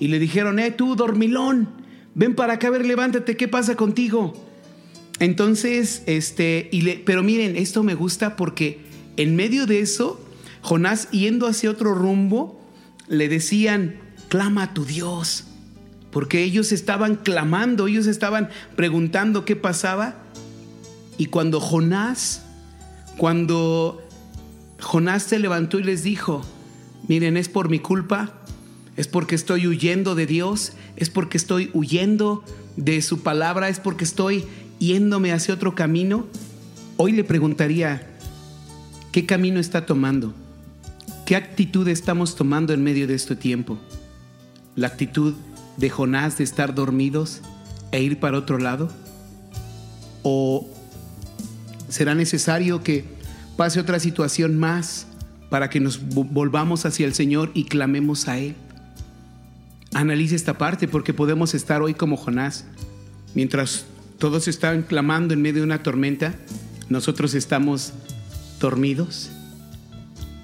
[0.00, 1.68] Y le dijeron, eh, tú, dormilón,
[2.14, 4.34] ven para acá, a ver, levántate, ¿qué pasa contigo?
[5.20, 6.70] Entonces, este,
[7.04, 8.80] pero miren, esto me gusta porque
[9.16, 10.20] en medio de eso,
[10.62, 12.60] Jonás yendo hacia otro rumbo,
[13.08, 15.47] le decían, clama a tu Dios.
[16.18, 20.16] Porque ellos estaban clamando, ellos estaban preguntando qué pasaba.
[21.16, 22.42] Y cuando Jonás,
[23.16, 24.02] cuando
[24.80, 26.44] Jonás se levantó y les dijo,
[27.06, 28.34] miren, es por mi culpa,
[28.96, 32.42] es porque estoy huyendo de Dios, es porque estoy huyendo
[32.74, 34.44] de su palabra, es porque estoy
[34.80, 36.26] yéndome hacia otro camino.
[36.96, 38.08] Hoy le preguntaría,
[39.12, 40.34] ¿qué camino está tomando?
[41.26, 43.78] ¿Qué actitud estamos tomando en medio de este tiempo?
[44.74, 45.36] ¿La actitud
[45.78, 47.40] de Jonás de estar dormidos
[47.92, 48.90] e ir para otro lado?
[50.22, 50.68] ¿O
[51.88, 53.04] será necesario que
[53.56, 55.06] pase otra situación más
[55.48, 58.56] para que nos volvamos hacia el Señor y clamemos a Él?
[59.94, 62.66] Analice esta parte porque podemos estar hoy como Jonás.
[63.34, 63.86] Mientras
[64.18, 66.34] todos están clamando en medio de una tormenta,
[66.88, 67.92] nosotros estamos
[68.60, 69.30] dormidos.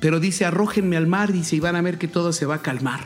[0.01, 2.63] Pero dice, arrójenme al mar, dice, y van a ver que todo se va a
[2.63, 3.01] calmar.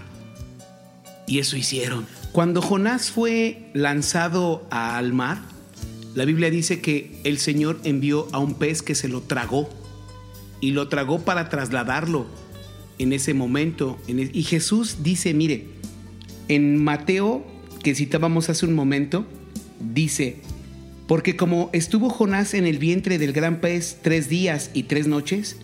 [1.28, 2.06] Y eso hicieron.
[2.32, 5.42] Cuando Jonás fue lanzado al mar,
[6.14, 9.68] la Biblia dice que el Señor envió a un pez que se lo tragó
[10.60, 12.26] y lo tragó para trasladarlo
[12.98, 13.98] en ese momento.
[14.08, 15.66] en y Jesús dice, mire,
[16.48, 17.46] en Mateo,
[17.82, 19.26] que citábamos hace un momento,
[19.78, 20.38] dice,
[21.06, 25.56] porque como estuvo Jonás en el vientre del gran pez tres días y tres noches,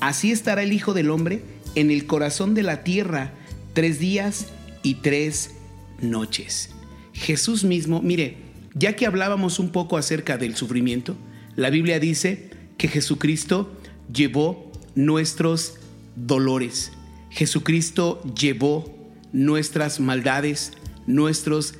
[0.00, 1.42] así estará el Hijo del Hombre
[1.74, 3.32] en el corazón de la tierra
[3.74, 4.46] tres días
[4.82, 5.54] y tres
[6.00, 6.70] noches.
[7.12, 8.36] Jesús mismo, mire,
[8.74, 11.16] ya que hablábamos un poco acerca del sufrimiento,
[11.56, 13.72] la Biblia dice que Jesucristo
[14.12, 15.74] llevó nuestros
[16.14, 16.92] dolores.
[17.30, 18.94] Jesucristo llevó
[19.32, 20.72] nuestras maldades,
[21.06, 21.74] nuestros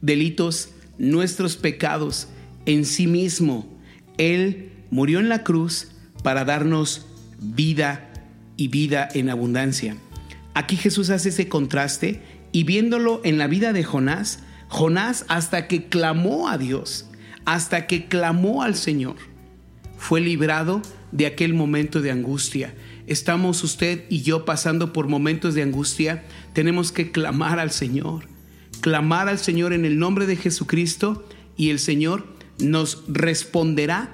[0.00, 2.28] delitos, nuestros pecados
[2.66, 3.66] en sí mismo.
[4.18, 5.88] Él murió en la cruz
[6.22, 7.06] para darnos
[7.40, 8.12] vida
[8.56, 9.96] y vida en abundancia.
[10.60, 12.20] Aquí Jesús hace ese contraste
[12.52, 17.08] y viéndolo en la vida de Jonás, Jonás hasta que clamó a Dios,
[17.46, 19.16] hasta que clamó al Señor,
[19.96, 20.82] fue librado
[21.12, 22.74] de aquel momento de angustia.
[23.06, 28.28] Estamos usted y yo pasando por momentos de angustia, tenemos que clamar al Señor,
[28.82, 32.26] clamar al Señor en el nombre de Jesucristo y el Señor
[32.58, 34.10] nos responderá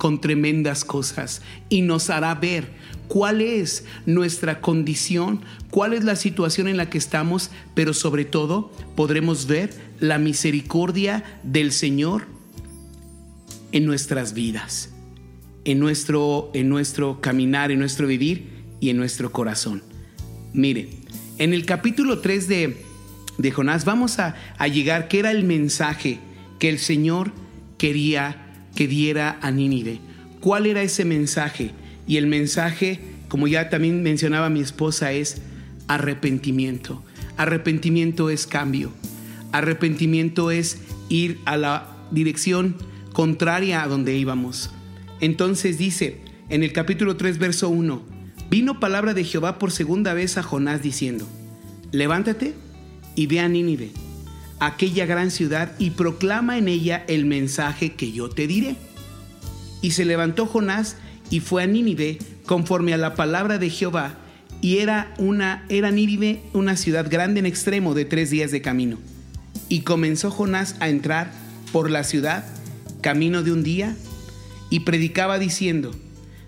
[0.00, 2.70] con tremendas cosas y nos hará ver
[3.06, 8.72] cuál es nuestra condición, cuál es la situación en la que estamos, pero sobre todo
[8.96, 12.24] podremos ver la misericordia del Señor
[13.72, 14.88] en nuestras vidas,
[15.66, 18.48] en nuestro, en nuestro caminar, en nuestro vivir
[18.80, 19.82] y en nuestro corazón.
[20.54, 20.88] Mire,
[21.36, 22.82] en el capítulo 3 de,
[23.36, 26.20] de Jonás vamos a, a llegar, que era el mensaje
[26.58, 27.32] que el Señor
[27.76, 30.00] quería que diera a Nínive.
[30.40, 31.72] ¿Cuál era ese mensaje?
[32.06, 35.42] Y el mensaje, como ya también mencionaba mi esposa, es
[35.86, 37.02] arrepentimiento.
[37.36, 38.92] Arrepentimiento es cambio.
[39.52, 42.76] Arrepentimiento es ir a la dirección
[43.12, 44.70] contraria a donde íbamos.
[45.20, 48.02] Entonces dice en el capítulo 3, verso 1,
[48.50, 51.26] vino palabra de Jehová por segunda vez a Jonás diciendo,
[51.92, 52.54] levántate
[53.14, 53.90] y ve a Nínive,
[54.60, 58.76] aquella gran ciudad, y proclama en ella el mensaje que yo te diré.
[59.82, 60.96] Y se levantó Jonás
[61.30, 64.14] y fue a Nínive conforme a la palabra de Jehová,
[64.60, 68.98] y era una era Nínive una ciudad grande en extremo de tres días de camino.
[69.68, 71.32] Y comenzó Jonás a entrar
[71.72, 72.44] por la ciudad
[73.00, 73.96] camino de un día
[74.68, 75.92] y predicaba diciendo: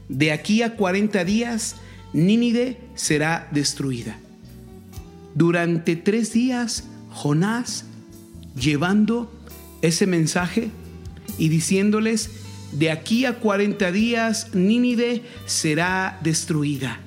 [0.08, 1.76] De aquí a cuarenta días
[2.12, 4.18] Nínive será destruida.
[5.34, 7.86] Durante tres días Jonás
[8.54, 9.30] llevando
[9.82, 10.70] ese mensaje
[11.38, 12.30] y diciéndoles
[12.72, 17.00] de aquí a 40 días Nínive será destruida.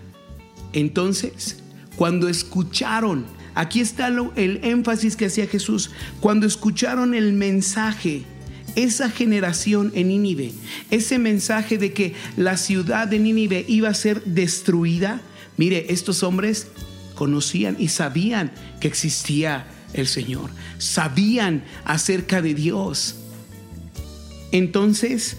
[0.73, 1.57] Entonces,
[1.95, 3.25] cuando escucharon,
[3.55, 8.23] aquí está lo, el énfasis que hacía Jesús, cuando escucharon el mensaje,
[8.75, 10.51] esa generación en Nínive,
[10.91, 15.21] ese mensaje de que la ciudad de Nínive iba a ser destruida,
[15.57, 16.67] mire, estos hombres
[17.15, 19.65] conocían y sabían que existía
[19.95, 23.15] el Señor, sabían acerca de Dios.
[24.51, 25.37] Entonces,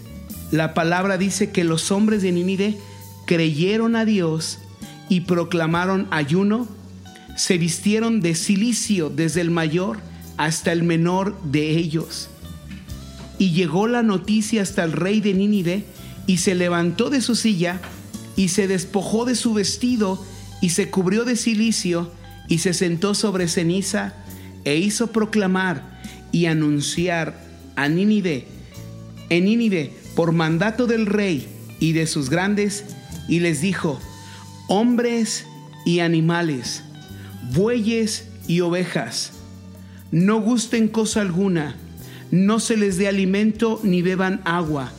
[0.51, 2.79] la palabra dice que los hombres de Nínive
[3.27, 4.59] creyeron a Dios
[5.09, 6.69] y proclamaron ayuno,
[7.37, 9.99] se vistieron de silicio desde el mayor
[10.37, 12.29] hasta el menor de ellos.
[13.39, 15.85] Y llegó la noticia hasta el rey de Nínive
[16.27, 17.81] y se levantó de su silla
[18.37, 20.25] y se despojó de su vestido
[20.63, 22.11] y se cubrió de silicio
[22.49, 24.15] y se sentó sobre ceniza
[24.67, 25.83] e hizo proclamar
[26.33, 27.41] y anunciar
[27.77, 28.47] a Nínive,
[29.31, 31.47] en Nínive, por mandato del rey
[31.79, 32.85] y de sus grandes,
[33.29, 34.01] y les dijo,
[34.69, 35.47] hombres
[35.85, 36.83] y animales,
[37.55, 39.33] bueyes y ovejas,
[40.11, 41.77] no gusten cosa alguna,
[42.33, 44.93] no se les dé alimento ni beban agua,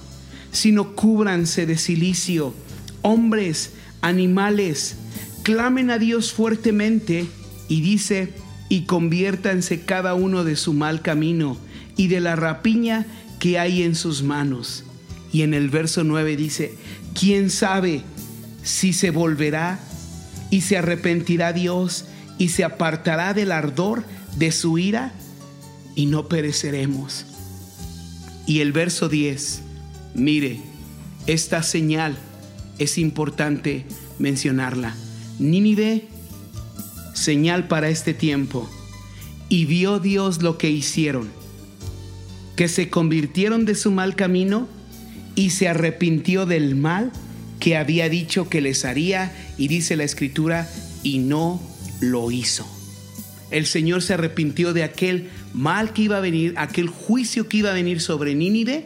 [0.51, 2.53] sino cúbranse de silicio,
[3.01, 4.95] hombres, animales,
[5.43, 7.27] clamen a Dios fuertemente,
[7.67, 8.33] y dice,
[8.69, 11.57] y conviértanse cada uno de su mal camino
[11.95, 13.05] y de la rapiña
[13.39, 14.83] que hay en sus manos.
[15.31, 16.75] Y en el verso 9 dice,
[17.13, 18.01] ¿quién sabe
[18.63, 19.79] si se volverá
[20.49, 22.05] y se arrepentirá Dios
[22.37, 24.03] y se apartará del ardor
[24.35, 25.13] de su ira
[25.95, 27.25] y no pereceremos?
[28.45, 29.61] Y el verso 10,
[30.15, 30.61] mire,
[31.25, 32.17] esta señal
[32.79, 33.85] es importante
[34.19, 34.95] mencionarla.
[35.39, 36.07] Nínive,
[37.17, 38.69] señal para este tiempo.
[39.49, 41.29] Y vio Dios lo que hicieron,
[42.55, 44.67] que se convirtieron de su mal camino
[45.35, 47.11] y se arrepintió del mal
[47.59, 50.69] que había dicho que les haría, y dice la escritura,
[51.01, 51.59] y no
[52.01, 52.67] lo hizo.
[53.49, 57.71] El Señor se arrepintió de aquel mal que iba a venir, aquel juicio que iba
[57.71, 58.85] a venir sobre Nínive,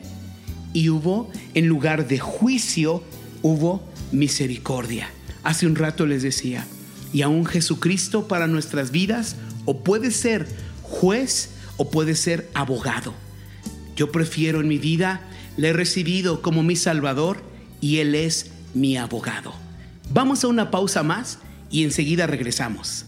[0.74, 3.04] y hubo, en lugar de juicio,
[3.42, 5.10] hubo misericordia.
[5.44, 6.66] Hace un rato les decía,
[7.14, 9.36] y aún Jesucristo para nuestras vidas
[9.66, 10.48] o puede ser
[10.84, 13.14] juez o puede ser abogado.
[13.96, 15.22] Yo prefiero en mi vida,
[15.58, 17.42] le he recibido como mi Salvador
[17.82, 19.54] y Él es mi abogado.
[20.14, 21.40] Vamos a una pausa más
[21.70, 23.06] y enseguida regresamos.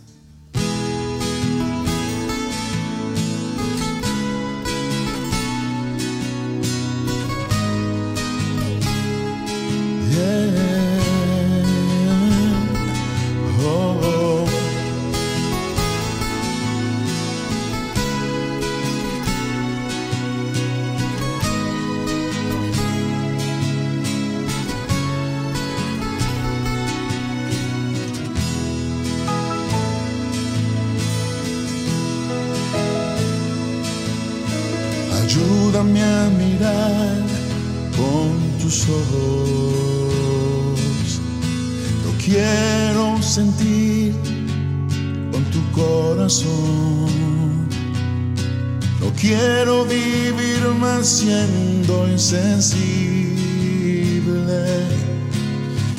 [52.33, 52.81] Insensible.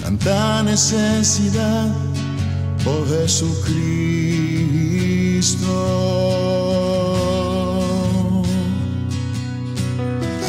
[0.03, 1.95] Tanta necesidad,
[2.85, 3.83] oh Jesucristo.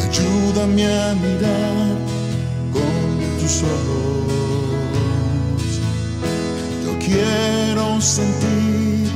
[0.04, 1.96] Ayúdame a mirar
[2.74, 4.26] con tus ojos.
[6.84, 9.10] Yo quiero sentir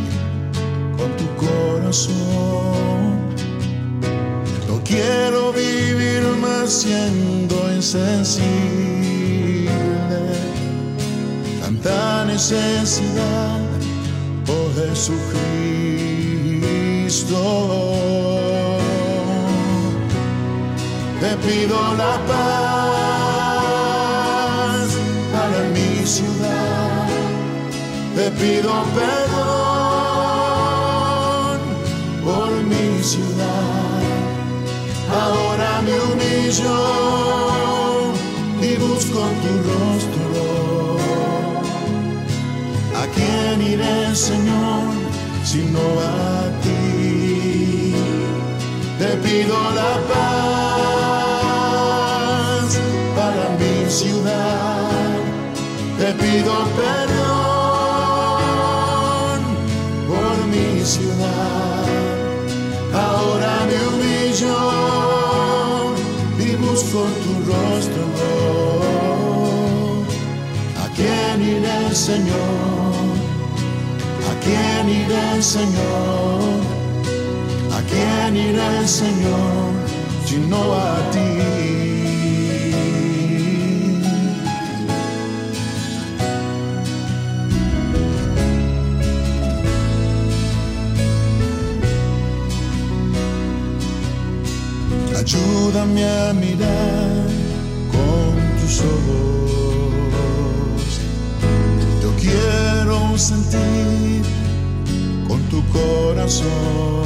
[0.97, 2.17] con tu corazón.
[4.67, 5.68] No quiero vivir
[6.70, 8.49] siendo insensible.
[11.61, 13.59] Tanta necesidad,
[14.47, 15.39] oh Jesucristo
[21.20, 22.39] te pido la paz
[25.34, 27.07] para mi ciudad,
[28.15, 29.18] te pido perdón
[35.80, 36.80] Ahora me humillo
[38.61, 40.41] y busco tu rostro.
[42.95, 44.93] ¿A quién iré, Señor,
[45.45, 46.11] sino a
[46.63, 47.93] ti?
[48.99, 50.69] Te pido la paz
[53.15, 55.15] para mi ciudad.
[55.97, 57.39] Te pido perdón
[60.07, 61.49] por mi ciudad.
[66.92, 68.04] Busco tu rostro.
[70.84, 73.16] ¿A quién iré, Señor?
[74.30, 76.60] ¿A quién iré, Señor?
[77.72, 79.72] ¿A quién iré, Señor,
[80.26, 81.99] sino a ti?
[95.70, 97.30] Ayúdame a mirar
[97.91, 100.01] con tus ojos.
[102.01, 104.24] Yo quiero sentir
[105.28, 107.05] con tu corazón.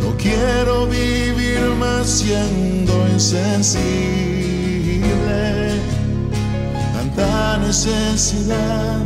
[0.00, 3.82] No quiero vivir más siendo insensible.
[6.94, 9.02] Tanta necesidad,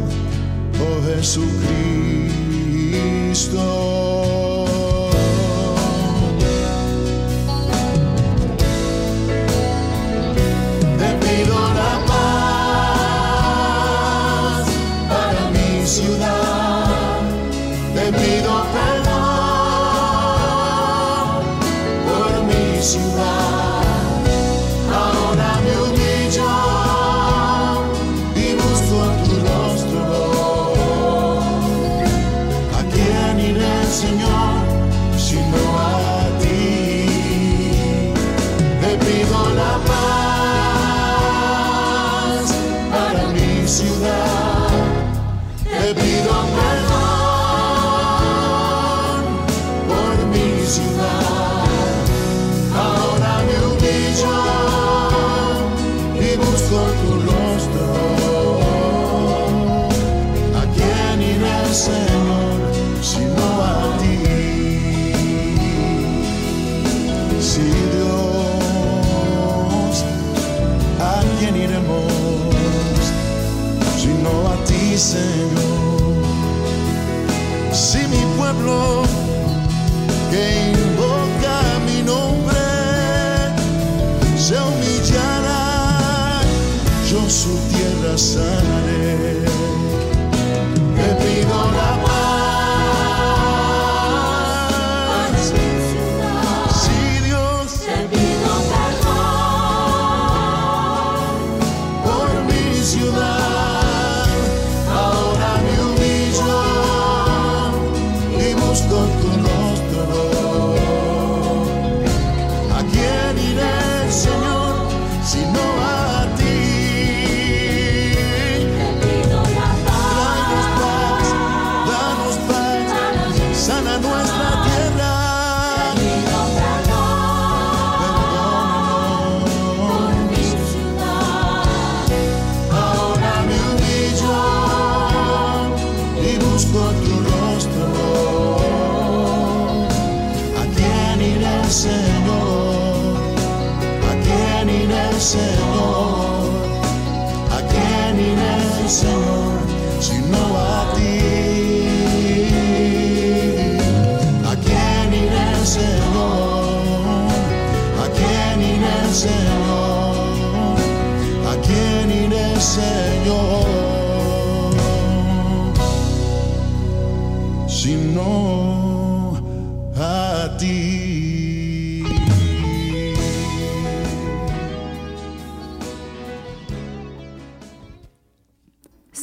[0.79, 1.97] oh Jesucristo.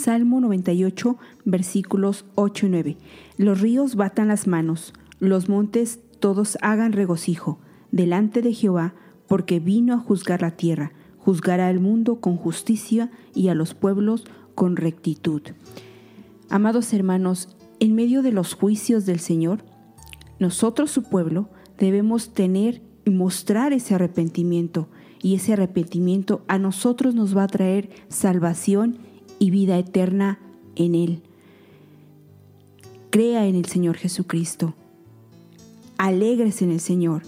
[0.04, 2.98] Salmo 98, versículos 8 y 9.
[3.38, 7.60] Los ríos batan las manos, los montes todos hagan regocijo
[7.92, 8.96] delante de Jehová,
[9.30, 14.26] porque vino a juzgar la tierra, juzgará al mundo con justicia y a los pueblos
[14.56, 15.42] con rectitud.
[16.50, 19.64] Amados hermanos, en medio de los juicios del Señor,
[20.38, 21.48] nosotros, su pueblo,
[21.78, 24.90] debemos tener y mostrar ese arrepentimiento.
[25.22, 29.13] Y ese arrepentimiento a nosotros nos va a traer salvación
[29.44, 30.40] y vida eterna
[30.78, 31.22] en Él.
[33.10, 34.74] Crea en el Señor Jesucristo.
[35.98, 37.24] Alegres en el Señor.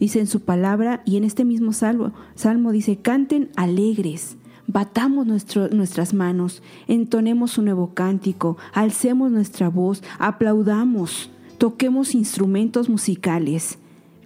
[0.00, 4.36] Dice en su palabra y en este mismo salmo, salmo dice, canten alegres.
[4.66, 13.78] Batamos nuestras manos, entonemos un nuevo cántico, alcemos nuestra voz, aplaudamos, toquemos instrumentos musicales,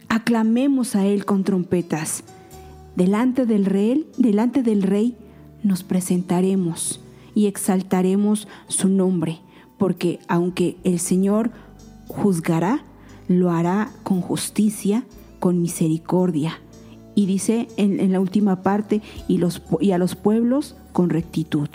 [0.08, 2.24] aclamemos a Él con trompetas.
[2.96, 5.14] Delante del rey, delante del rey
[5.62, 7.03] nos presentaremos
[7.34, 9.40] y exaltaremos su nombre,
[9.78, 11.50] porque aunque el Señor
[12.08, 12.84] juzgará,
[13.28, 15.04] lo hará con justicia,
[15.40, 16.60] con misericordia.
[17.14, 21.68] Y dice en, en la última parte, y, los, y a los pueblos con rectitud.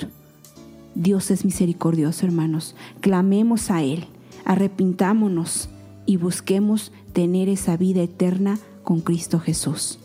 [0.96, 2.76] Dios es misericordioso, hermanos.
[3.00, 4.06] Clamemos a Él,
[4.44, 5.70] arrepintámonos
[6.06, 10.00] y busquemos tener esa vida eterna con Cristo Jesús.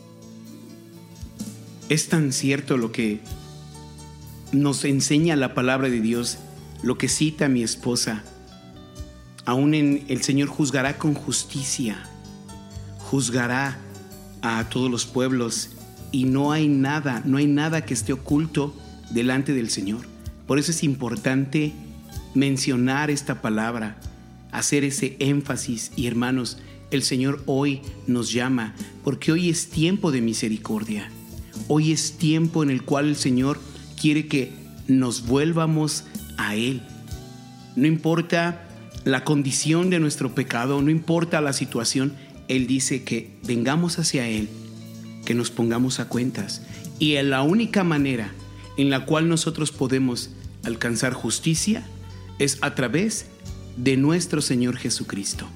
[1.89, 3.21] Es tan cierto lo que
[4.55, 6.39] nos enseña la palabra de Dios,
[6.83, 8.23] lo que cita mi esposa.
[9.45, 12.03] Aún en el Señor juzgará con justicia,
[12.99, 13.79] juzgará
[14.43, 15.71] a todos los pueblos
[16.13, 18.75] y no hay nada, no hay nada que esté oculto
[19.11, 20.07] delante del Señor.
[20.47, 21.73] Por eso es importante
[22.35, 23.97] mencionar esta palabra,
[24.53, 26.59] hacer ese énfasis y hermanos,
[26.91, 31.11] el Señor hoy nos llama porque hoy es tiempo de misericordia.
[31.69, 33.59] Hoy es tiempo en el cual el Señor
[34.05, 34.53] quiere que
[34.87, 36.05] nos vuelvamos
[36.37, 36.83] a Él.
[37.75, 38.69] No importa
[39.05, 42.13] la condición de nuestro pecado, no importa la situación,
[42.49, 44.51] Él dice que vengamos hacia Él,
[45.25, 46.61] que nos pongamos a cuentas.
[46.99, 48.31] Y la única manera
[48.77, 50.29] en la cual nosotros podemos
[50.65, 51.87] alcanzar justicia
[52.39, 53.25] es a través
[53.79, 55.47] de nuestro Señor Jesucristo,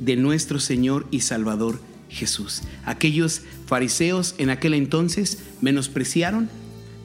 [0.00, 2.62] de nuestro Señor y Salvador Jesús.
[2.84, 6.50] Aquellos fariseos en aquel entonces menospreciaron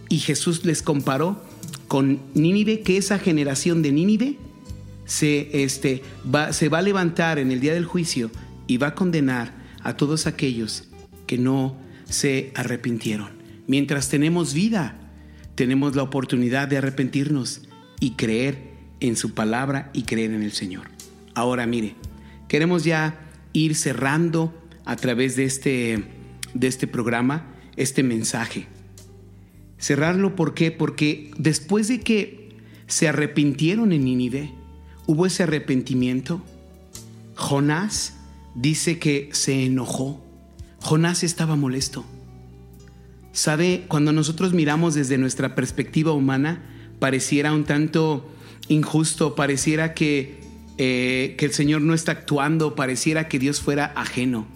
[0.09, 1.41] y Jesús les comparó
[1.87, 4.37] con Nínive, que esa generación de Nínive
[5.05, 6.03] se, este,
[6.33, 8.29] va, se va a levantar en el día del juicio
[8.67, 9.53] y va a condenar
[9.83, 10.85] a todos aquellos
[11.25, 11.77] que no
[12.09, 13.29] se arrepintieron.
[13.67, 14.95] Mientras tenemos vida,
[15.55, 17.61] tenemos la oportunidad de arrepentirnos
[17.99, 20.87] y creer en su palabra y creer en el Señor.
[21.35, 21.95] Ahora mire,
[22.47, 23.19] queremos ya
[23.53, 24.53] ir cerrando
[24.85, 26.03] a través de este,
[26.53, 28.67] de este programa este mensaje.
[29.79, 30.71] Cerrarlo, ¿por qué?
[30.71, 32.49] Porque después de que
[32.87, 34.51] se arrepintieron en Nínive,
[35.05, 36.41] hubo ese arrepentimiento,
[37.35, 38.15] Jonás
[38.55, 40.23] dice que se enojó.
[40.81, 42.05] Jonás estaba molesto.
[43.31, 43.85] ¿Sabe?
[43.87, 46.63] Cuando nosotros miramos desde nuestra perspectiva humana,
[46.99, 48.27] pareciera un tanto
[48.67, 50.39] injusto, pareciera que,
[50.79, 54.47] eh, que el Señor no está actuando, pareciera que Dios fuera ajeno.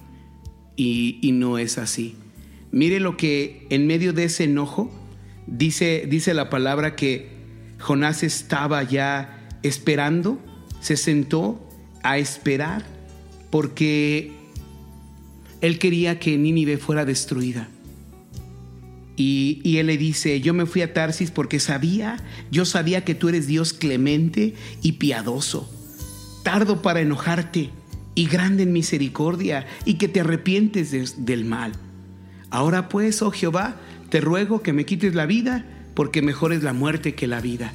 [0.75, 2.15] Y, y no es así.
[2.71, 4.91] Mire lo que en medio de ese enojo
[5.47, 7.29] Dice, dice la palabra que
[7.79, 10.39] Jonás estaba ya esperando,
[10.79, 11.67] se sentó
[12.03, 12.85] a esperar
[13.49, 14.31] porque
[15.61, 17.67] él quería que Nínive fuera destruida.
[19.17, 22.17] Y, y, él le dice, yo me fui a Tarsis porque sabía,
[22.49, 25.69] yo sabía que tú eres Dios clemente y piadoso,
[26.43, 27.69] tardo para enojarte
[28.15, 31.73] y grande en misericordia y que te arrepientes de, del mal.
[32.49, 33.77] Ahora pues, oh Jehová,
[34.11, 37.73] te ruego que me quites la vida porque mejor es la muerte que la vida.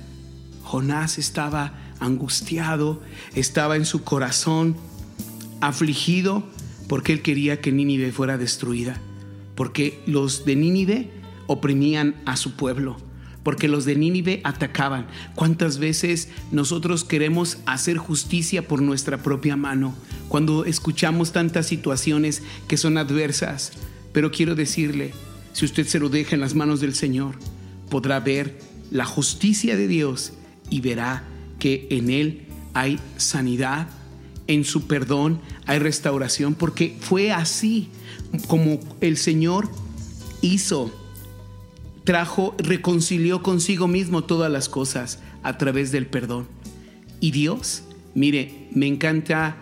[0.62, 3.02] Jonás estaba angustiado,
[3.34, 4.76] estaba en su corazón
[5.62, 6.44] afligido
[6.88, 9.00] porque él quería que Nínive fuera destruida,
[9.54, 11.10] porque los de Nínive
[11.46, 12.98] oprimían a su pueblo,
[13.42, 15.06] porque los de Nínive atacaban.
[15.34, 19.94] ¿Cuántas veces nosotros queremos hacer justicia por nuestra propia mano
[20.28, 23.72] cuando escuchamos tantas situaciones que son adversas?
[24.12, 25.14] Pero quiero decirle,
[25.56, 27.34] si usted se lo deja en las manos del Señor,
[27.88, 28.58] podrá ver
[28.90, 30.34] la justicia de Dios
[30.68, 31.24] y verá
[31.58, 32.42] que en Él
[32.74, 33.88] hay sanidad,
[34.48, 37.88] en su perdón hay restauración, porque fue así
[38.48, 39.70] como el Señor
[40.42, 40.94] hizo,
[42.04, 46.48] trajo, reconcilió consigo mismo todas las cosas a través del perdón.
[47.18, 47.82] Y Dios,
[48.14, 49.56] mire, me encanta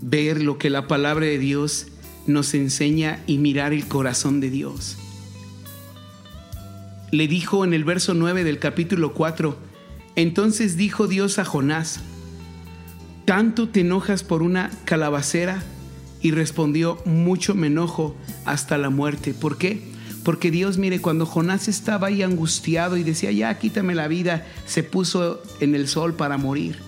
[0.00, 1.86] ver lo que la palabra de Dios
[2.26, 4.98] nos enseña y mirar el corazón de Dios.
[7.10, 9.56] Le dijo en el verso 9 del capítulo 4,
[10.16, 12.00] entonces dijo Dios a Jonás,
[13.24, 15.62] ¿tanto te enojas por una calabacera?
[16.20, 19.34] Y respondió, mucho me enojo hasta la muerte.
[19.34, 19.82] ¿Por qué?
[20.24, 24.82] Porque Dios, mire, cuando Jonás estaba ahí angustiado y decía, ya quítame la vida, se
[24.82, 26.78] puso en el sol para morir.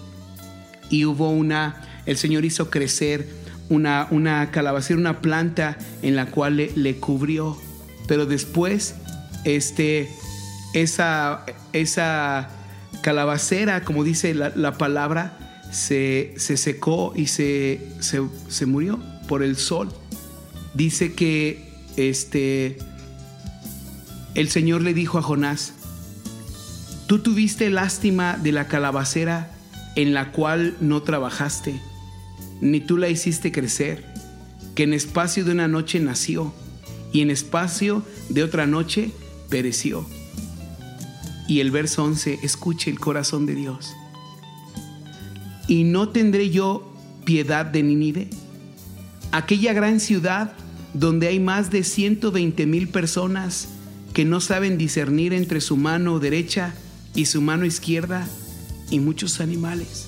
[0.91, 3.29] Y hubo una, el Señor hizo crecer
[3.69, 7.57] una, una calabacera, una planta en la cual le, le cubrió.
[8.09, 8.97] Pero después,
[9.57, 10.11] este,
[10.74, 12.51] esa, esa
[13.01, 19.42] calabacera, como dice la, la palabra, se, se, secó y se, se, se, murió por
[19.42, 19.88] el sol.
[20.74, 22.78] Dice que este,
[24.34, 25.72] el Señor le dijo a Jonás,
[27.07, 29.51] tú tuviste lástima de la calabacera
[29.96, 31.80] en la cual no trabajaste,
[32.61, 34.05] ni tú la hiciste crecer,
[34.74, 36.53] que en espacio de una noche nació
[37.12, 39.11] y en espacio de otra noche
[39.49, 40.07] pereció.
[41.46, 43.94] Y el verso 11, escuche el corazón de Dios.
[45.66, 46.92] ¿Y no tendré yo
[47.24, 48.28] piedad de Nínive?
[49.32, 50.55] Aquella gran ciudad
[50.94, 53.68] donde hay más de 120 mil personas
[54.14, 56.74] que no saben discernir entre su mano derecha
[57.14, 58.26] y su mano izquierda
[58.90, 60.07] y muchos animales.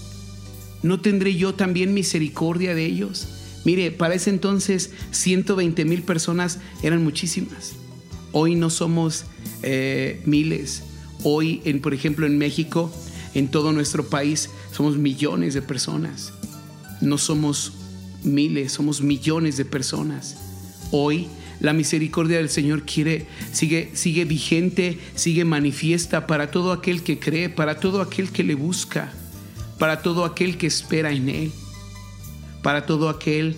[0.83, 3.29] ¿No tendré yo también misericordia de ellos?
[3.65, 7.75] Mire, para ese entonces 120 mil personas eran muchísimas.
[8.33, 9.25] Hoy no somos
[9.63, 10.83] eh, miles.
[11.25, 12.91] Hoy, por ejemplo, en México,
[13.35, 16.33] en todo nuestro país, somos millones de personas.
[17.01, 17.73] No somos
[18.23, 20.37] miles, somos millones de personas.
[20.91, 21.29] Hoy
[21.61, 27.51] la misericordia del Señor quiere, sigue, sigue vigente, sigue manifiesta para todo aquel que cree,
[27.51, 29.13] para todo aquel que le busca,
[29.79, 31.53] para todo aquel que espera en Él,
[32.63, 33.57] para todo aquel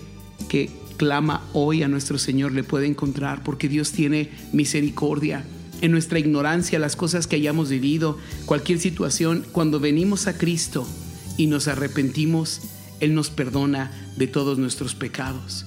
[0.49, 5.45] que clama hoy a nuestro Señor le puede encontrar, porque Dios tiene misericordia
[5.83, 10.87] en nuestra ignorancia, las cosas que hayamos vivido, cualquier situación, cuando venimos a Cristo
[11.35, 12.61] y nos arrepentimos,
[13.01, 15.65] Él nos perdona de todos nuestros pecados.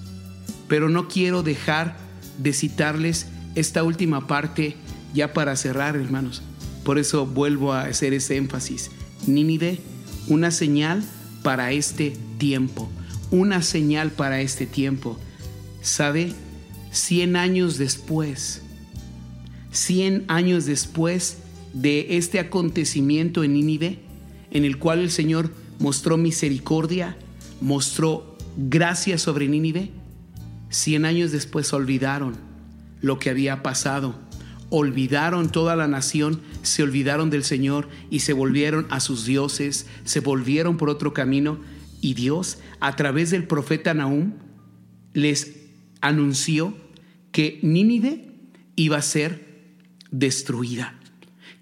[0.68, 1.98] Pero no quiero dejar
[2.38, 4.76] de citarles esta última parte
[5.12, 6.40] ya para cerrar, hermanos.
[6.82, 8.90] Por eso vuelvo a hacer ese énfasis.
[9.26, 9.80] Nínive,
[10.28, 11.04] una señal
[11.42, 12.88] para este tiempo,
[13.30, 15.18] una señal para este tiempo.
[15.82, 16.32] ¿Sabe?
[16.90, 18.62] Cien años después,
[19.76, 21.38] 100 años después
[21.74, 23.98] de este acontecimiento en Nínive,
[24.50, 27.16] en el cual el Señor mostró misericordia,
[27.60, 29.90] mostró gracia sobre Nínive,
[30.70, 32.36] 100 años después olvidaron
[33.02, 34.14] lo que había pasado,
[34.70, 40.20] olvidaron toda la nación, se olvidaron del Señor y se volvieron a sus dioses, se
[40.20, 41.58] volvieron por otro camino
[42.00, 44.34] y Dios a través del profeta Nahum
[45.12, 45.56] les
[46.00, 46.74] anunció
[47.32, 48.30] que Nínive
[48.76, 49.74] iba a ser
[50.10, 50.98] destruida.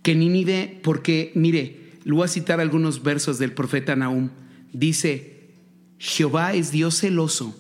[0.02, 4.30] Que Nínive, porque mire, le voy a citar algunos versos del profeta Nahum.
[4.72, 5.50] Dice,
[5.98, 7.56] Jehová es Dios celoso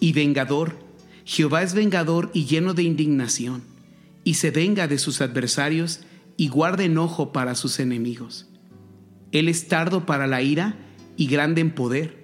[0.00, 0.76] y vengador.
[1.24, 3.62] Jehová es vengador y lleno de indignación,
[4.24, 6.00] y se venga de sus adversarios
[6.36, 8.48] y guarda enojo para sus enemigos.
[9.30, 10.76] Él es tardo para la ira
[11.22, 12.16] y grande en poder.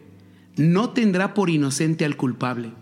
[0.57, 2.73] No tendrá por inocente al culpable.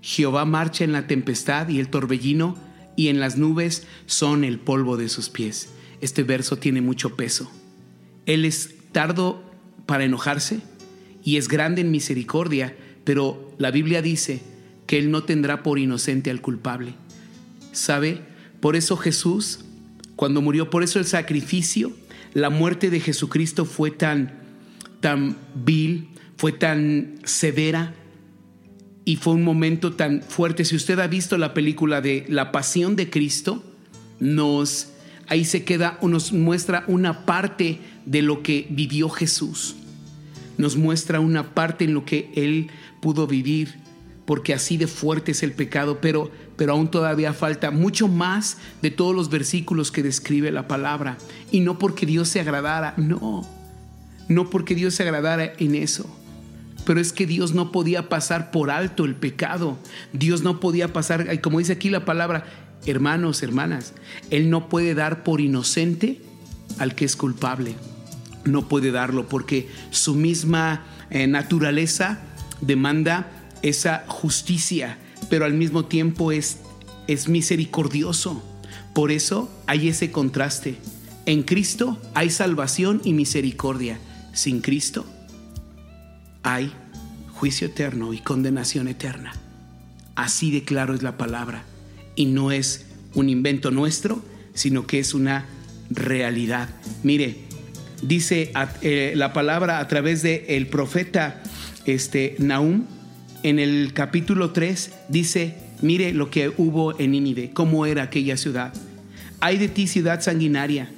[0.00, 2.56] Jehová marcha en la tempestad y el torbellino
[2.94, 5.70] y en las nubes son el polvo de sus pies.
[6.00, 7.50] Este verso tiene mucho peso.
[8.24, 9.42] Él es tardo
[9.84, 10.60] para enojarse
[11.24, 14.40] y es grande en misericordia, pero la Biblia dice
[14.86, 16.94] que Él no tendrá por inocente al culpable.
[17.72, 18.22] ¿Sabe?
[18.60, 19.64] Por eso Jesús,
[20.14, 21.92] cuando murió, por eso el sacrificio,
[22.32, 24.37] la muerte de Jesucristo fue tan,
[25.00, 27.94] tan vil, fue tan severa
[29.04, 30.64] y fue un momento tan fuerte.
[30.64, 33.64] Si usted ha visto la película de La Pasión de Cristo,
[34.20, 34.90] nos
[35.28, 39.76] ahí se queda, nos muestra una parte de lo que vivió Jesús.
[40.56, 42.70] Nos muestra una parte en lo que él
[43.00, 43.76] pudo vivir,
[44.26, 48.90] porque así de fuerte es el pecado, pero pero aún todavía falta mucho más de
[48.90, 51.16] todos los versículos que describe la palabra.
[51.52, 53.48] Y no porque Dios se agradara, no,
[54.28, 56.08] no porque Dios se agradara en eso.
[56.84, 59.78] Pero es que Dios no podía pasar por alto el pecado.
[60.12, 62.46] Dios no podía pasar, como dice aquí la palabra,
[62.86, 63.92] hermanos, hermanas,
[64.30, 66.22] Él no puede dar por inocente
[66.78, 67.74] al que es culpable.
[68.44, 72.20] No puede darlo porque su misma eh, naturaleza
[72.60, 73.28] demanda
[73.62, 74.98] esa justicia
[75.28, 76.58] pero al mismo tiempo es,
[77.06, 78.42] es misericordioso.
[78.94, 80.76] Por eso hay ese contraste.
[81.26, 83.98] En Cristo hay salvación y misericordia.
[84.32, 85.06] Sin Cristo
[86.42, 86.72] hay
[87.32, 89.32] juicio eterno y condenación eterna.
[90.14, 91.64] Así de claro es la palabra.
[92.16, 94.22] Y no es un invento nuestro,
[94.54, 95.46] sino que es una
[95.90, 96.68] realidad.
[97.02, 97.36] Mire,
[98.02, 98.52] dice
[98.82, 101.42] eh, la palabra a través del el profeta
[101.86, 102.36] este,
[103.42, 108.74] en el capítulo 3 dice, mire lo que hubo en Nínive, cómo era aquella ciudad.
[109.40, 110.90] Hay de ti ciudad sanguinaria,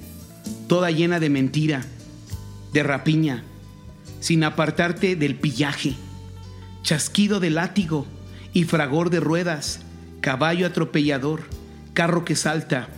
[0.67, 1.85] toda llena de mentira,
[2.73, 3.43] de rapiña,
[4.19, 5.95] sin apartarte del pillaje,
[6.83, 8.05] chasquido de látigo
[8.53, 9.81] y fragor de ruedas,
[10.21, 11.43] caballo atropellador,
[11.93, 12.89] carro que salta,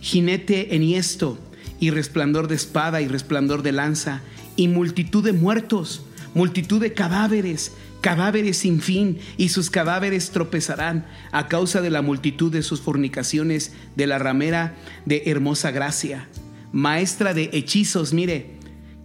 [0.00, 1.38] jinete enhiesto
[1.80, 4.22] y resplandor de espada y resplandor de lanza,
[4.56, 6.02] y multitud de muertos,
[6.34, 12.50] multitud de cadáveres, cadáveres sin fin, y sus cadáveres tropezarán a causa de la multitud
[12.52, 14.74] de sus fornicaciones de la ramera
[15.06, 16.28] de hermosa gracia,
[16.72, 18.57] maestra de hechizos, mire,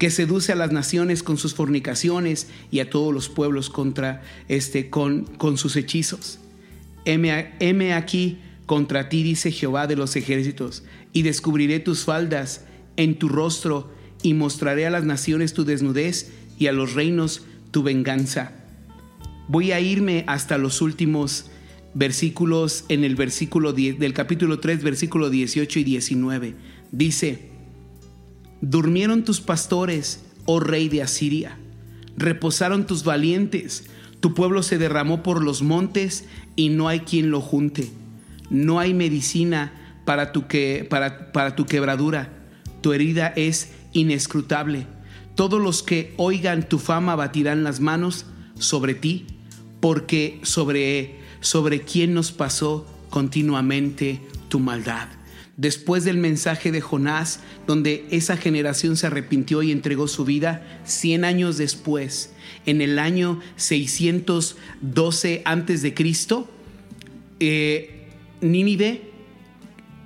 [0.04, 4.90] que seduce a las naciones con sus fornicaciones y a todos los pueblos contra este
[4.90, 6.40] con, con sus hechizos.
[7.06, 10.84] Heme aquí contra ti, dice Jehová de los ejércitos,
[11.14, 12.66] y descubriré tus faldas
[12.98, 17.82] en tu rostro, y mostraré a las naciones tu desnudez y a los reinos tu
[17.82, 18.52] venganza
[19.48, 21.46] Voy a irme hasta los últimos
[21.94, 26.56] versículos en el versículo 10, del capítulo 3, versículo 18 y 19.
[26.92, 27.53] Dice,
[28.64, 31.58] durmieron tus pastores, oh rey de Asiria,
[32.16, 33.90] reposaron tus valientes,
[34.22, 36.24] tu pueblo se derramó por los montes
[36.56, 37.92] y no hay quien lo junte.
[38.50, 39.74] No hay medicina
[40.06, 42.30] para tu, que, para, para tu quebradura,
[42.80, 44.88] tu herida es inescrutable.
[45.36, 48.26] Todos los que oigan tu fama batirán las manos
[48.58, 49.26] sobre ti
[49.82, 55.10] porque sobre, sobre quién nos pasó continuamente tu maldad.
[55.56, 61.26] Después del mensaje de Jonás, donde esa generación se arrepintió y entregó su vida, 100
[61.26, 62.34] años después,
[62.66, 66.50] en el año 612 antes de Cristo,
[67.40, 68.08] eh,
[68.42, 69.12] Nínive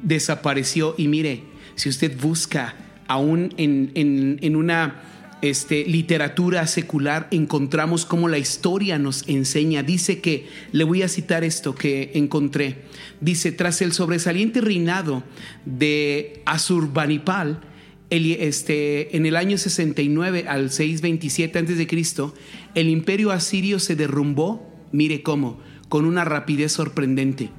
[0.03, 0.95] desapareció.
[0.97, 1.43] Y mire,
[1.75, 2.75] si usted busca
[3.07, 5.06] aún en, en, en una
[5.41, 9.83] este, literatura secular encontramos cómo la historia nos enseña.
[9.83, 12.83] Dice que, le voy a citar esto que encontré,
[13.21, 15.23] dice, tras el sobresaliente reinado
[15.65, 17.61] de Asurbanipal,
[18.09, 22.33] el, este, en el año 69 al 627 a.C.,
[22.75, 25.59] el imperio asirio se derrumbó, mire cómo,
[25.89, 27.49] con una rapidez sorprendente.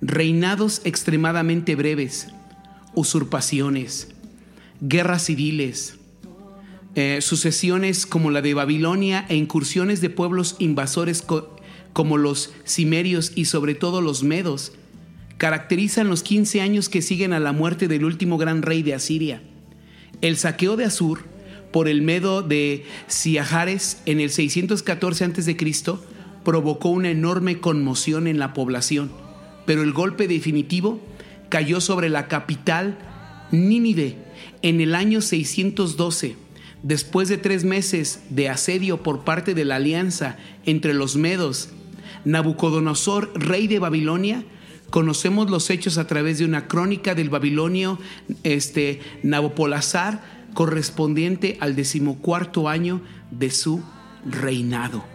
[0.00, 2.28] Reinados extremadamente breves,
[2.94, 4.08] usurpaciones,
[4.80, 5.98] guerras civiles,
[6.96, 11.24] eh, sucesiones como la de Babilonia e incursiones de pueblos invasores
[11.92, 14.72] como los cimerios y sobre todo los medos,
[15.36, 19.42] caracterizan los 15 años que siguen a la muerte del último gran rey de Asiria.
[20.20, 21.24] El saqueo de Asur
[21.72, 25.56] por el medo de Siahares en el 614 a.C.
[26.44, 29.10] provocó una enorme conmoción en la población,
[29.66, 31.00] pero el golpe definitivo
[31.48, 32.98] cayó sobre la capital
[33.50, 34.16] Nínive
[34.62, 36.43] en el año 612
[36.84, 41.70] Después de tres meses de asedio por parte de la alianza entre los medos,
[42.26, 44.44] Nabucodonosor, rey de Babilonia,
[44.90, 47.98] conocemos los hechos a través de una crónica del babilonio
[48.42, 50.22] este, Nabopolazar,
[50.52, 53.82] correspondiente al decimocuarto año de su
[54.26, 55.06] reinado.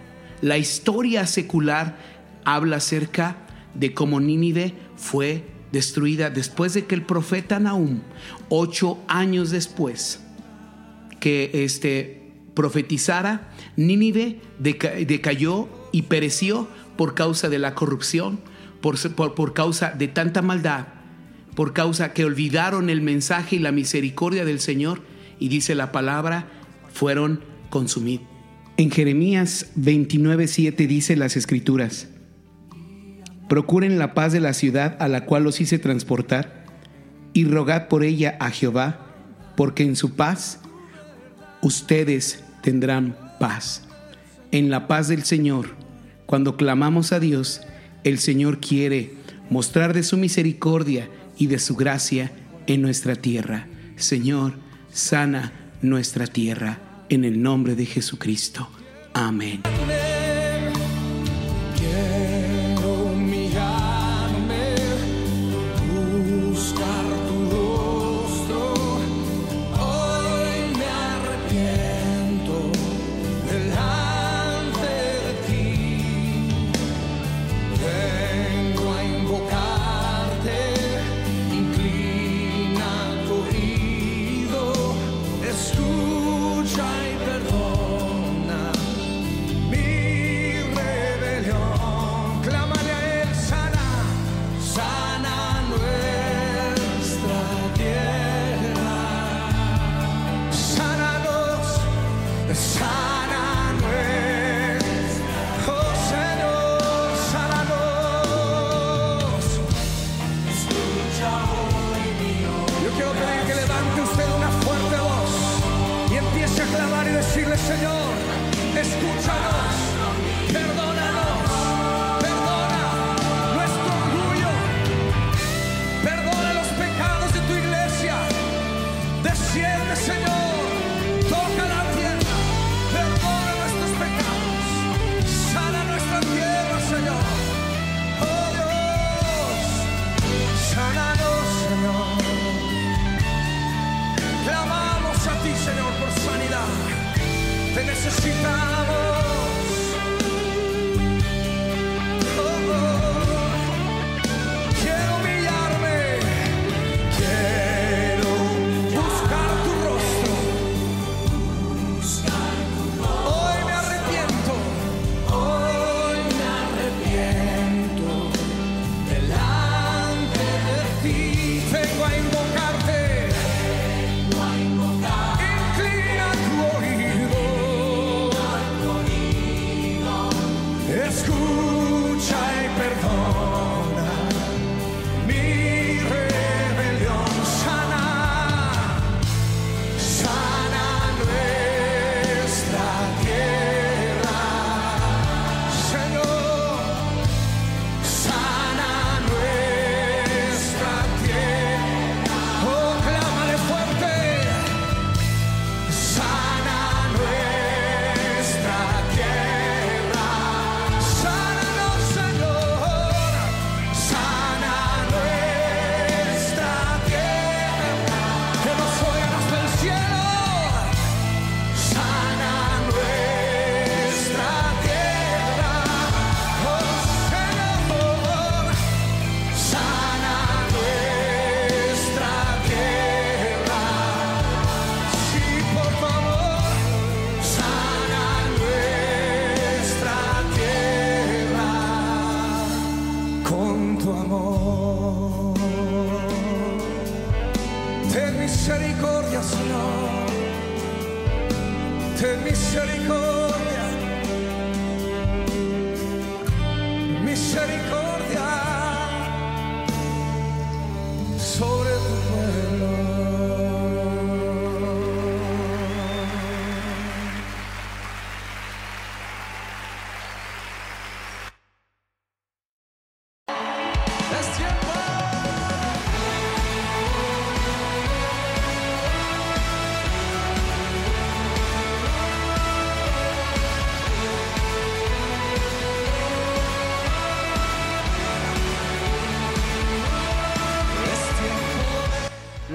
[0.41, 1.99] La historia secular
[2.45, 3.45] habla acerca
[3.75, 7.99] de cómo Nínive fue destruida después de que el profeta Nahum,
[8.49, 10.21] ocho años después,
[11.19, 16.67] que este, profetizara, Nínive decayó y pereció
[16.97, 18.39] por causa de la corrupción,
[18.81, 20.87] por, por, por causa de tanta maldad,
[21.55, 25.01] por causa que olvidaron el mensaje y la misericordia del Señor,
[25.39, 26.47] y dice la palabra,
[26.91, 28.27] fueron consumidos.
[28.77, 32.07] En Jeremías 29:7 dice las escrituras,
[33.47, 36.65] procuren la paz de la ciudad a la cual los hice transportar,
[37.33, 39.05] y rogad por ella a Jehová,
[39.55, 40.59] porque en su paz
[41.61, 43.83] ustedes tendrán paz.
[44.51, 45.75] En la paz del Señor,
[46.25, 47.61] cuando clamamos a Dios,
[48.03, 49.13] el Señor quiere
[49.49, 52.31] mostrar de su misericordia y de su gracia
[52.67, 53.67] en nuestra tierra.
[53.95, 54.53] Señor,
[54.91, 55.51] sana
[55.81, 56.79] nuestra tierra
[57.09, 58.69] en el nombre de Jesucristo.
[59.13, 59.61] Amén.